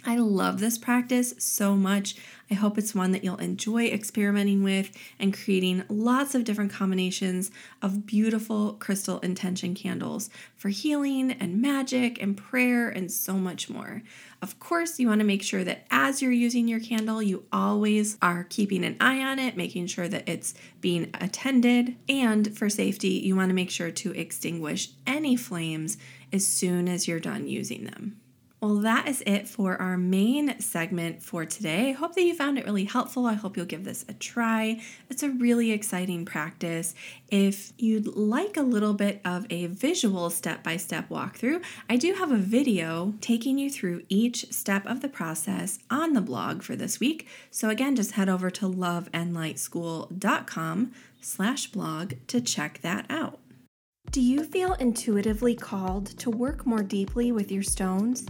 I 0.08 0.18
love 0.18 0.60
this 0.60 0.78
practice 0.78 1.34
so 1.40 1.76
much. 1.76 2.16
I 2.52 2.54
hope 2.54 2.78
it's 2.78 2.94
one 2.94 3.12
that 3.14 3.24
you'll 3.24 3.38
enjoy 3.38 3.88
experimenting 3.88 4.62
with 4.62 4.96
and 5.20 5.34
creating 5.34 5.84
lots 5.90 6.36
of 6.36 6.44
different 6.44 6.72
combinations 6.72 7.50
of 7.82 8.06
beautiful 8.06 8.74
crystal 8.74 9.20
intention 9.22 9.74
candles 9.74 10.30
for 10.56 10.70
healing 10.70 11.32
and 11.32 11.60
magic 11.60 12.22
and 12.22 12.38
prayer 12.38 12.88
and 12.88 13.12
so 13.12 13.34
much 13.34 13.68
more. 13.68 14.04
Of 14.44 14.60
course, 14.60 15.00
you 15.00 15.08
want 15.08 15.22
to 15.22 15.26
make 15.26 15.42
sure 15.42 15.64
that 15.64 15.88
as 15.90 16.22
you're 16.22 16.32
using 16.32 16.68
your 16.68 16.80
candle, 16.80 17.24
you 17.24 17.46
always 17.52 18.16
are 18.22 18.44
keeping 18.44 18.86
an 18.86 18.98
eye 19.02 19.24
on 19.24 19.40
it, 19.40 19.58
making 19.58 19.88
sure 19.88 20.08
that 20.08 20.30
it's 20.30 20.54
being 20.82 21.10
attended. 21.16 21.96
And 22.08 22.56
for 22.56 22.70
safety, 22.70 23.10
you 23.10 23.36
want 23.36 23.50
to 23.50 23.56
make 23.56 23.72
sure 23.72 23.90
to 23.90 24.12
extinguish 24.12 24.90
any 25.08 25.36
flames 25.36 25.98
as 26.32 26.46
soon 26.46 26.88
as 26.88 27.08
you're 27.08 27.20
done 27.20 27.48
using 27.48 27.86
them. 27.86 28.22
Well, 28.66 28.78
that 28.78 29.08
is 29.08 29.22
it 29.28 29.48
for 29.48 29.80
our 29.80 29.96
main 29.96 30.60
segment 30.60 31.22
for 31.22 31.46
today. 31.46 31.90
I 31.90 31.92
hope 31.92 32.16
that 32.16 32.24
you 32.24 32.34
found 32.34 32.58
it 32.58 32.66
really 32.66 32.86
helpful. 32.86 33.28
I 33.28 33.36
hope 33.36 33.56
you'll 33.56 33.68
give 33.68 33.84
this 33.84 34.04
a 34.10 34.14
try. 34.14 34.82
It's 35.08 35.22
a 35.22 35.30
really 35.30 35.72
exciting 35.72 36.26
practice. 36.26 36.96
If 37.30 37.74
you'd 37.78 38.08
like 38.08 38.58
a 38.58 38.64
little 38.64 38.96
bit 38.96 39.22
of 39.24 39.46
a 39.52 39.68
visual 39.68 40.32
step 40.32 40.64
by 40.64 40.78
step 40.78 41.10
walkthrough, 41.10 41.64
I 41.88 41.96
do 41.96 42.14
have 42.14 42.32
a 42.32 42.38
video 42.38 43.14
taking 43.22 43.60
you 43.60 43.70
through 43.70 44.02
each 44.10 44.52
step 44.52 44.84
of 44.88 45.02
the 45.02 45.10
process 45.10 45.78
on 45.92 46.14
the 46.14 46.22
blog 46.22 46.64
for 46.64 46.76
this 46.76 47.00
week. 47.00 47.28
So, 47.52 47.70
again, 47.70 47.96
just 47.96 48.14
head 48.14 48.30
over 48.30 48.50
to 48.50 48.68
loveandlightschool.com 48.68 50.92
slash 51.22 51.68
blog 51.68 52.14
to 52.26 52.42
check 52.42 52.80
that 52.82 53.06
out. 53.12 53.38
Do 54.10 54.22
you 54.22 54.44
feel 54.44 54.74
intuitively 54.74 55.54
called 55.54 56.08
to 56.18 56.32
work 56.32 56.66
more 56.66 56.82
deeply 56.82 57.32
with 57.32 57.52
your 57.52 57.62
stones? 57.62 58.26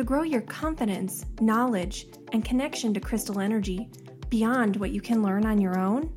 To 0.00 0.04
grow 0.04 0.22
your 0.22 0.40
confidence, 0.40 1.26
knowledge, 1.42 2.06
and 2.32 2.42
connection 2.42 2.94
to 2.94 3.00
crystal 3.00 3.38
energy 3.38 3.86
beyond 4.30 4.76
what 4.76 4.92
you 4.92 5.00
can 5.02 5.22
learn 5.22 5.44
on 5.44 5.60
your 5.60 5.78
own? 5.78 6.10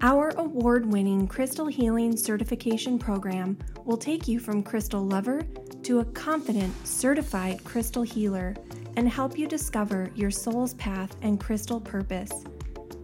Our 0.00 0.28
award 0.36 0.86
winning 0.86 1.26
Crystal 1.26 1.66
Healing 1.66 2.16
Certification 2.16 2.96
Program 2.96 3.58
will 3.84 3.96
take 3.96 4.28
you 4.28 4.38
from 4.38 4.62
crystal 4.62 5.04
lover 5.04 5.42
to 5.82 5.98
a 5.98 6.04
confident, 6.04 6.72
certified 6.86 7.64
crystal 7.64 8.04
healer 8.04 8.54
and 8.96 9.08
help 9.08 9.36
you 9.36 9.48
discover 9.48 10.12
your 10.14 10.30
soul's 10.30 10.74
path 10.74 11.16
and 11.22 11.40
crystal 11.40 11.80
purpose. 11.80 12.44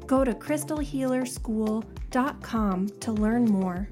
Go 0.06 0.22
to 0.22 0.34
crystalhealerschool.com 0.34 2.88
to 3.00 3.12
learn 3.12 3.44
more. 3.46 3.88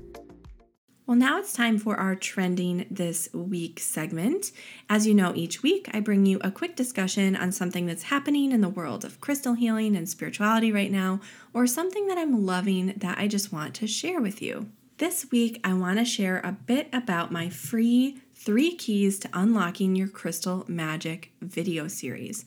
Well, 1.05 1.17
now 1.17 1.41
it's 1.41 1.53
time 1.53 1.79
for 1.79 1.97
our 1.97 2.15
Trending 2.15 2.87
This 2.89 3.29
Week 3.35 3.81
segment. 3.81 4.53
As 4.89 5.05
you 5.05 5.15
know, 5.15 5.33
each 5.35 5.61
week 5.61 5.91
I 5.93 5.99
bring 5.99 6.27
you 6.27 6.41
a 6.43 6.53
quick 6.53 6.77
discussion 6.77 7.35
on 7.35 7.51
something 7.51 7.87
that's 7.87 8.05
happening 8.05 8.53
in 8.53 8.61
the 8.61 8.69
world 8.69 9.05
of 9.05 9.21
crystal 9.21 9.55
healing 9.55 9.97
and 9.97 10.09
spirituality 10.09 10.71
right 10.71 10.93
now, 10.93 11.21
or 11.53 11.67
something 11.67 12.07
that 12.07 12.19
I'm 12.19 12.47
loving 12.47 12.95
that 12.99 13.19
I 13.19 13.27
just 13.27 13.53
want 13.53 13.75
to 13.75 13.89
share 13.89 14.21
with 14.21 14.41
you. 14.41 14.69
This 14.99 15.27
week, 15.33 15.61
I 15.65 15.75
want 15.75 15.99
to 15.99 16.05
share 16.05 16.39
a 16.39 16.53
bit 16.53 16.89
about 16.93 17.33
my 17.33 17.49
free 17.49 18.21
three 18.37 18.77
keys 18.77 19.19
to 19.21 19.31
unlocking 19.33 19.97
your 19.97 20.09
crystal 20.09 20.65
magic 20.69 21.33
video 21.41 21.89
series. 21.89 22.45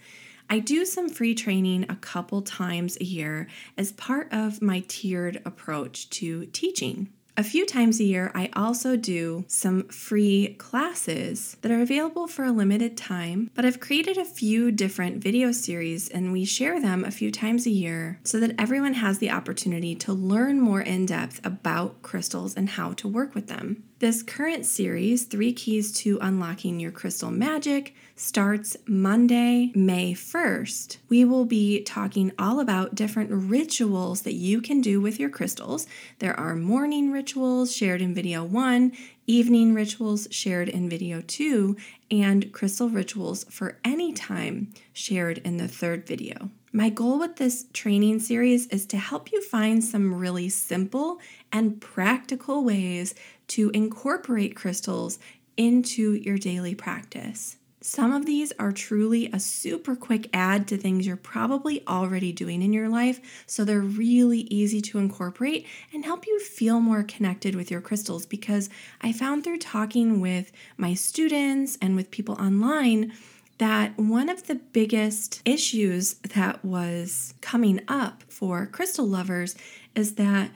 I 0.49 0.59
do 0.59 0.85
some 0.85 1.09
free 1.09 1.35
training 1.35 1.87
a 1.89 1.97
couple 1.97 2.41
times 2.41 2.97
a 3.01 3.03
year 3.03 3.47
as 3.77 3.91
part 3.91 4.31
of 4.31 4.61
my 4.61 4.85
tiered 4.87 5.41
approach 5.43 6.09
to 6.11 6.45
teaching. 6.45 7.09
A 7.37 7.43
few 7.43 7.65
times 7.65 7.99
a 7.99 8.05
year, 8.05 8.31
I 8.33 8.49
also 8.53 8.95
do 8.95 9.43
some 9.49 9.89
free 9.89 10.55
classes 10.57 11.57
that 11.61 11.71
are 11.71 11.81
available 11.81 12.27
for 12.27 12.45
a 12.45 12.51
limited 12.53 12.95
time, 12.95 13.51
but 13.53 13.65
I've 13.65 13.81
created 13.81 14.17
a 14.17 14.23
few 14.23 14.71
different 14.71 15.21
video 15.21 15.51
series 15.51 16.07
and 16.07 16.31
we 16.31 16.45
share 16.45 16.79
them 16.79 17.03
a 17.03 17.11
few 17.11 17.31
times 17.31 17.65
a 17.65 17.71
year 17.71 18.21
so 18.23 18.39
that 18.39 18.55
everyone 18.57 18.93
has 18.93 19.17
the 19.17 19.31
opportunity 19.31 19.95
to 19.95 20.13
learn 20.13 20.61
more 20.61 20.79
in 20.79 21.05
depth 21.05 21.45
about 21.45 22.01
crystals 22.01 22.55
and 22.55 22.69
how 22.69 22.93
to 22.93 23.07
work 23.09 23.35
with 23.35 23.47
them. 23.47 23.83
This 23.99 24.23
current 24.23 24.65
series, 24.65 25.23
Three 25.23 25.53
Keys 25.53 25.93
to 25.99 26.19
Unlocking 26.21 26.81
Your 26.81 26.91
Crystal 26.91 27.31
Magic, 27.31 27.95
starts 28.17 28.75
Monday, 28.85 29.71
May 29.73 30.13
1st. 30.13 30.97
We 31.07 31.23
will 31.23 31.45
be 31.45 31.81
talking 31.81 32.33
all 32.37 32.59
about 32.59 32.95
different 32.95 33.31
rituals 33.31 34.23
that 34.23 34.33
you 34.33 34.59
can 34.59 34.81
do 34.81 34.99
with 34.99 35.17
your 35.17 35.29
crystals. 35.29 35.87
There 36.19 36.37
are 36.37 36.57
morning 36.57 37.09
rituals 37.09 37.73
shared 37.73 38.01
in 38.01 38.13
video 38.13 38.43
one, 38.43 38.91
evening 39.27 39.73
rituals 39.73 40.27
shared 40.29 40.67
in 40.67 40.89
video 40.89 41.21
two, 41.21 41.77
and 42.11 42.51
crystal 42.51 42.89
rituals 42.89 43.45
for 43.45 43.79
any 43.85 44.11
time 44.11 44.73
shared 44.91 45.37
in 45.37 45.55
the 45.55 45.69
third 45.69 46.05
video. 46.05 46.49
My 46.75 46.89
goal 46.89 47.19
with 47.19 47.37
this 47.37 47.67
training 47.71 48.19
series 48.19 48.67
is 48.67 48.85
to 48.87 48.97
help 48.97 49.31
you 49.31 49.41
find 49.41 49.81
some 49.81 50.13
really 50.13 50.49
simple 50.49 51.19
and 51.49 51.79
practical 51.79 52.65
ways 52.65 53.15
to 53.47 53.69
incorporate 53.71 54.55
crystals 54.55 55.19
into 55.57 56.13
your 56.13 56.37
daily 56.37 56.75
practice. 56.75 57.57
Some 57.81 58.11
of 58.13 58.25
these 58.25 58.51
are 58.57 58.71
truly 58.71 59.29
a 59.31 59.39
super 59.39 59.95
quick 59.95 60.27
add 60.33 60.67
to 60.69 60.77
things 60.77 61.05
you're 61.05 61.15
probably 61.15 61.87
already 61.87 62.31
doing 62.31 62.63
in 62.63 62.73
your 62.73 62.89
life, 62.89 63.43
so 63.45 63.63
they're 63.63 63.79
really 63.79 64.39
easy 64.39 64.81
to 64.81 64.97
incorporate 64.97 65.67
and 65.93 66.03
help 66.03 66.25
you 66.25 66.39
feel 66.39 66.79
more 66.79 67.03
connected 67.03 67.53
with 67.53 67.69
your 67.69 67.81
crystals. 67.81 68.25
Because 68.25 68.71
I 69.01 69.11
found 69.11 69.43
through 69.43 69.59
talking 69.59 70.19
with 70.19 70.51
my 70.77 70.95
students 70.95 71.77
and 71.79 71.95
with 71.95 72.09
people 72.09 72.33
online 72.41 73.13
that 73.59 73.95
one 73.99 74.29
of 74.29 74.47
the 74.47 74.55
biggest 74.55 75.43
issues 75.45 76.15
that 76.33 76.65
was 76.65 77.35
coming 77.41 77.81
up 77.87 78.23
for 78.27 78.65
crystal 78.65 79.07
lovers 79.07 79.55
is 79.93 80.15
that 80.15 80.49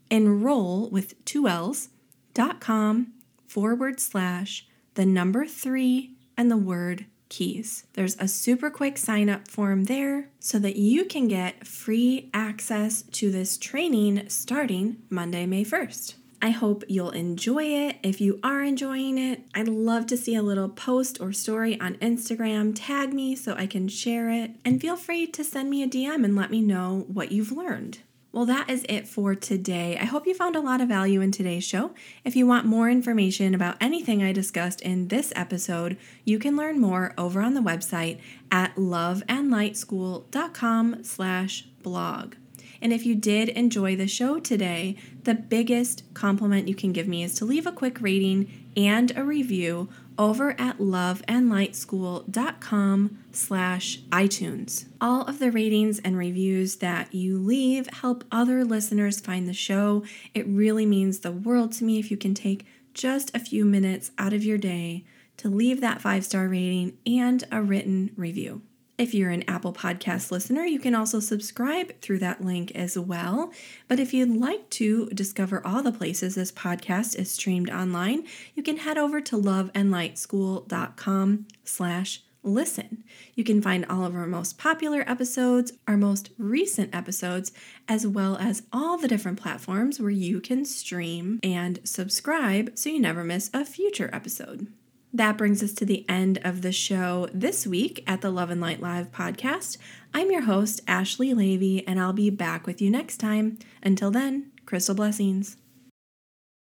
enroll 0.10 0.90
with 0.90 1.24
two 1.26 1.48
L's, 1.48 1.90
dot 2.34 2.60
com 2.60 3.14
forward 3.46 4.00
slash 4.00 4.68
the 4.96 5.06
number 5.06 5.46
three 5.46 6.16
and 6.38 6.50
the 6.50 6.58
word 6.58 7.06
keys. 7.30 7.86
There's 7.94 8.16
a 8.20 8.28
super 8.28 8.70
quick 8.70 8.98
sign 8.98 9.30
up 9.30 9.48
form 9.48 9.86
there 9.86 10.30
so 10.40 10.60
that 10.60 10.76
you 10.76 11.06
can 11.06 11.28
get 11.28 11.66
free 11.66 12.30
access 12.34 13.02
to 13.04 13.32
this 13.32 13.58
training 13.58 14.30
starting 14.30 14.98
Monday, 15.10 15.46
May 15.46 15.64
1st. 15.64 16.16
I 16.44 16.50
hope 16.50 16.84
you'll 16.90 17.12
enjoy 17.12 17.64
it. 17.64 18.00
If 18.04 18.20
you 18.20 18.42
are 18.44 18.62
enjoying 18.62 19.18
it, 19.18 19.46
I'd 19.56 19.70
love 19.70 20.06
to 20.08 20.18
see 20.18 20.36
a 20.36 20.44
little 20.44 20.68
post 20.68 21.22
or 21.22 21.32
story 21.32 21.80
on 21.80 21.96
Instagram. 21.96 22.74
Tag 22.76 23.14
me 23.14 23.34
so 23.34 23.56
I 23.56 23.66
can 23.66 23.88
share 23.88 24.30
it. 24.30 24.52
And 24.66 24.82
feel 24.82 24.98
free 24.98 25.26
to 25.28 25.42
send 25.42 25.70
me 25.70 25.84
a 25.84 25.88
DM 25.88 26.26
and 26.26 26.36
let 26.36 26.52
me 26.52 26.60
know 26.60 27.06
what 27.08 27.32
you've 27.32 27.54
learned. 27.54 28.00
Well, 28.34 28.46
that 28.48 28.70
is 28.70 28.86
it 28.90 29.08
for 29.08 29.36
today. 29.36 29.98
I 29.98 30.04
hope 30.04 30.28
you 30.28 30.34
found 30.34 30.58
a 30.58 30.60
lot 30.60 30.82
of 30.82 30.90
value 30.90 31.22
in 31.22 31.32
today's 31.32 31.64
show. 31.64 31.92
If 32.26 32.36
you 32.36 32.46
want 32.46 32.66
more 32.66 32.90
information 32.90 33.56
about 33.56 33.78
anything 33.80 34.22
I 34.22 34.34
discussed 34.34 34.82
in 34.82 35.08
this 35.08 35.32
episode, 35.38 35.96
you 36.26 36.40
can 36.40 36.58
learn 36.58 36.82
more 36.82 37.14
over 37.18 37.42
on 37.42 37.54
the 37.54 37.62
website 37.62 38.20
at 38.52 38.76
loveandlightschool.com 38.76 41.06
slash 41.06 41.68
blog. 41.84 42.36
And 42.84 42.92
if 42.92 43.06
you 43.06 43.16
did 43.16 43.48
enjoy 43.50 43.96
the 43.96 44.10
show 44.10 44.40
today, 44.40 44.98
the 45.24 45.34
biggest 45.34 46.04
compliment 46.14 46.68
you 46.68 46.76
can 46.76 46.92
give 46.92 47.08
me 47.08 47.24
is 47.24 47.34
to 47.36 47.46
leave 47.46 47.66
a 47.66 47.72
quick 47.72 48.02
rating 48.02 48.52
and 48.76 49.16
a 49.16 49.24
review 49.24 49.88
over 50.20 50.52
at 50.60 50.80
loveandlightschool.com 50.80 53.20
slash 53.32 54.02
iTunes. 54.12 54.86
All 55.00 55.22
of 55.24 55.40
the 55.40 55.50
ratings 55.50 56.00
and 56.00 56.18
reviews 56.18 56.76
that 56.78 57.14
you 57.16 57.40
leave 57.40 57.88
help 57.88 58.26
other 58.30 58.66
listeners 58.66 59.22
find 59.22 59.48
the 59.48 59.54
show. 59.54 60.04
It 60.34 60.46
really 60.46 60.86
means 60.86 61.20
the 61.20 61.32
world 61.32 61.72
to 61.74 61.84
me 61.86 62.00
if 62.00 62.10
you 62.12 62.18
can 62.18 62.34
take 62.34 62.66
just 62.94 63.34
a 63.34 63.40
few 63.40 63.64
minutes 63.64 64.12
out 64.18 64.34
of 64.34 64.44
your 64.44 64.58
day 64.58 65.06
to 65.38 65.48
leave 65.48 65.80
that 65.80 66.02
five 66.02 66.26
star 66.26 66.50
rating 66.50 66.98
and 67.08 67.46
a 67.50 67.62
written 67.62 68.12
review. 68.18 68.62
If 68.96 69.16
you're 69.16 69.32
an 69.32 69.50
Apple 69.50 69.74
Podcast 69.74 70.30
listener, 70.30 70.66
you 70.66 70.80
can 70.80 70.94
also 70.94 71.20
subscribe 71.20 72.00
through 72.00 72.20
that 72.20 72.44
link 72.44 72.72
as 72.76 72.96
well. 72.98 73.52
But 73.88 74.00
if 74.00 74.14
you'd 74.14 74.38
like 74.38 74.70
to 74.72 75.08
discover 75.10 75.66
all 75.66 75.82
the 75.82 75.92
places 75.92 76.36
this 76.36 76.52
podcast 76.52 77.18
is 77.18 77.32
streamed 77.32 77.72
online, 77.72 78.24
you 78.54 78.62
can 78.62 78.78
head 78.78 79.00
over 79.00 79.20
to 79.20 79.36
loveandlightschool.com 79.36 81.48
slash 81.64 82.22
listen. 82.44 83.04
You 83.34 83.44
can 83.44 83.64
find 83.64 83.84
all 83.90 84.06
of 84.06 84.14
our 84.14 84.28
most 84.28 84.60
popular 84.60 85.04
episodes, 85.08 85.74
our 85.88 85.98
most 85.98 86.30
recent 86.38 86.94
episodes, 86.94 87.52
as 87.88 88.06
well 88.06 88.38
as 88.38 88.62
all 88.72 89.00
the 89.00 89.08
different 89.08 89.42
platforms 89.42 90.00
where 90.00 90.12
you 90.12 90.40
can 90.40 90.66
stream 90.66 91.40
and 91.42 91.80
subscribe 91.84 92.78
so 92.78 92.90
you 92.90 93.00
never 93.00 93.24
miss 93.24 93.50
a 93.56 93.66
future 93.66 94.12
episode. 94.14 94.68
That 95.16 95.38
brings 95.38 95.62
us 95.62 95.74
to 95.74 95.86
the 95.86 96.10
end 96.10 96.40
of 96.44 96.64
the 96.64 96.72
show 96.72 97.30
this 97.32 97.68
week 97.68 98.04
at 98.08 98.22
the 98.22 98.32
Love 98.32 98.50
and 98.50 98.60
Light 98.60 98.82
Live 98.82 99.12
podcast. 99.12 99.78
I'm 100.12 100.32
your 100.32 100.42
host, 100.42 100.82
Ashley 100.88 101.36
Leavy, 101.36 101.84
and 101.86 102.00
I'll 102.00 102.14
be 102.14 102.32
back 102.32 102.66
with 102.66 102.82
you 102.82 102.90
next 102.90 103.18
time. 103.18 103.60
Until 103.84 104.10
then, 104.10 104.50
crystal 104.66 104.96
blessings. 104.96 105.58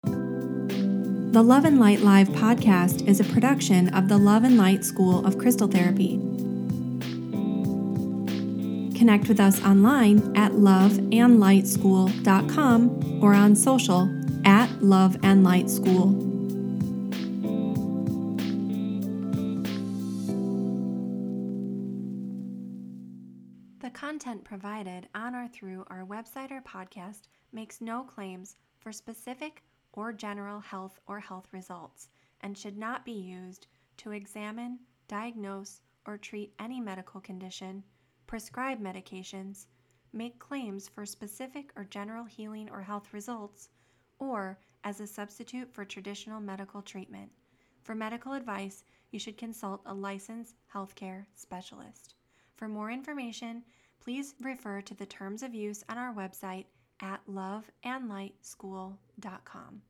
The 0.04 1.42
Love 1.42 1.64
and 1.64 1.80
Light 1.80 2.00
Live 2.00 2.28
podcast 2.28 3.08
is 3.08 3.20
a 3.20 3.24
production 3.24 3.88
of 3.94 4.10
the 4.10 4.18
Love 4.18 4.44
and 4.44 4.58
Light 4.58 4.84
School 4.84 5.24
of 5.24 5.38
Crystal 5.38 5.66
Therapy. 5.66 6.18
Connect 8.98 9.28
with 9.28 9.40
us 9.40 9.64
online 9.64 10.36
at 10.36 10.52
loveandlightschool.com 10.52 13.18
or 13.22 13.32
on 13.32 13.56
social 13.56 14.14
at 14.44 14.68
Love 14.82 15.16
and 15.22 15.42
Light 15.42 15.70
School. 15.70 16.31
Provided 24.62 25.08
on 25.12 25.34
or 25.34 25.48
through 25.48 25.84
our 25.88 26.04
website 26.04 26.52
or 26.52 26.62
podcast 26.62 27.22
makes 27.52 27.80
no 27.80 28.04
claims 28.04 28.54
for 28.78 28.92
specific 28.92 29.60
or 29.92 30.12
general 30.12 30.60
health 30.60 31.00
or 31.08 31.18
health 31.18 31.48
results 31.50 32.10
and 32.42 32.56
should 32.56 32.78
not 32.78 33.04
be 33.04 33.10
used 33.10 33.66
to 33.96 34.12
examine, 34.12 34.78
diagnose, 35.08 35.80
or 36.06 36.16
treat 36.16 36.54
any 36.60 36.80
medical 36.80 37.20
condition, 37.20 37.82
prescribe 38.28 38.80
medications, 38.80 39.66
make 40.12 40.38
claims 40.38 40.86
for 40.86 41.04
specific 41.04 41.72
or 41.74 41.82
general 41.82 42.24
healing 42.24 42.70
or 42.70 42.82
health 42.82 43.12
results, 43.12 43.68
or 44.20 44.56
as 44.84 45.00
a 45.00 45.06
substitute 45.08 45.74
for 45.74 45.84
traditional 45.84 46.40
medical 46.40 46.82
treatment. 46.82 47.32
For 47.82 47.96
medical 47.96 48.32
advice, 48.32 48.84
you 49.10 49.18
should 49.18 49.36
consult 49.36 49.82
a 49.86 49.92
licensed 49.92 50.54
healthcare 50.72 51.26
specialist. 51.34 52.14
For 52.54 52.68
more 52.68 52.92
information, 52.92 53.64
please 54.02 54.34
refer 54.40 54.80
to 54.82 54.94
the 54.94 55.06
terms 55.06 55.42
of 55.42 55.54
use 55.54 55.82
on 55.88 55.96
our 55.98 56.12
website 56.12 56.66
at 57.00 57.20
loveandlightschool.com. 57.28 59.82